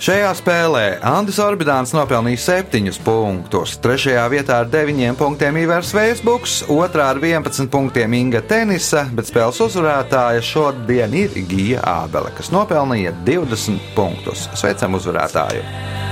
Šajā 0.00 0.30
spēlē 0.32 0.84
Andris 1.04 1.36
Orbītāns 1.44 1.90
nopelnīja 1.92 2.40
7 2.40 3.02
punktus. 3.04 3.74
Trešajā 3.84 4.22
vietā 4.32 4.62
ar 4.62 4.70
9 4.72 5.12
punktiem 5.18 5.58
Ivers 5.60 5.90
Veisbuks, 5.92 6.54
otrā 6.72 7.10
ar 7.12 7.20
11 7.20 7.68
punktiem 7.68 8.16
Inga 8.16 8.40
Tenisa, 8.40 9.04
bet 9.12 9.28
spēles 9.28 9.60
uzvarētāja 9.60 10.40
šodien 10.40 11.12
ir 11.20 11.36
Gija 11.50 11.84
Ābele, 11.84 12.32
kas 12.32 12.48
nopelnīja 12.48 13.12
20 13.28 13.92
punktus. 13.92 14.48
Sveicam 14.56 14.96
uzvarētāju! 14.96 16.08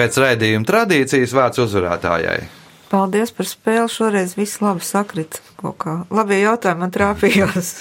Pēc 0.00 0.16
raidījuma 0.16 0.64
tradīcijas 0.64 1.34
vārds 1.36 1.60
uzvarētājai. 1.60 2.38
Paldies 2.88 3.34
par 3.36 3.44
spēli. 3.44 3.90
Šoreiz 3.92 4.32
viss 4.38 4.62
labi 4.64 4.80
kā. 5.76 5.96
Labie 6.08 6.38
jautājumi 6.40 6.86
man 6.86 6.94
trāpījās. 6.94 7.74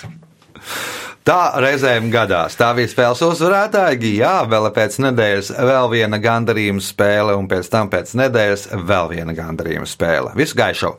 Tā 1.29 1.39
reizēm 1.63 2.10
gadās. 2.12 2.58
Tā 2.60 2.73
bija 2.75 2.91
spēles 2.91 3.23
uzvarētāja, 3.23 3.99
jā, 4.19 4.34
vēl 4.51 4.67
pēc 4.75 4.97
nedēļas 5.05 5.51
vēl 5.71 5.91
viena 5.93 6.19
gandarījuma 6.19 6.84
spēle, 6.84 7.38
un 7.39 7.47
pēc 7.51 7.69
tam 7.71 7.91
pēc 7.91 8.15
nedēļas 8.19 8.71
vēl 8.89 9.13
viena 9.13 9.38
gandarījuma 9.38 9.88
spēle. 9.88 10.34
Visu 10.39 10.60
gaišu! 10.60 10.97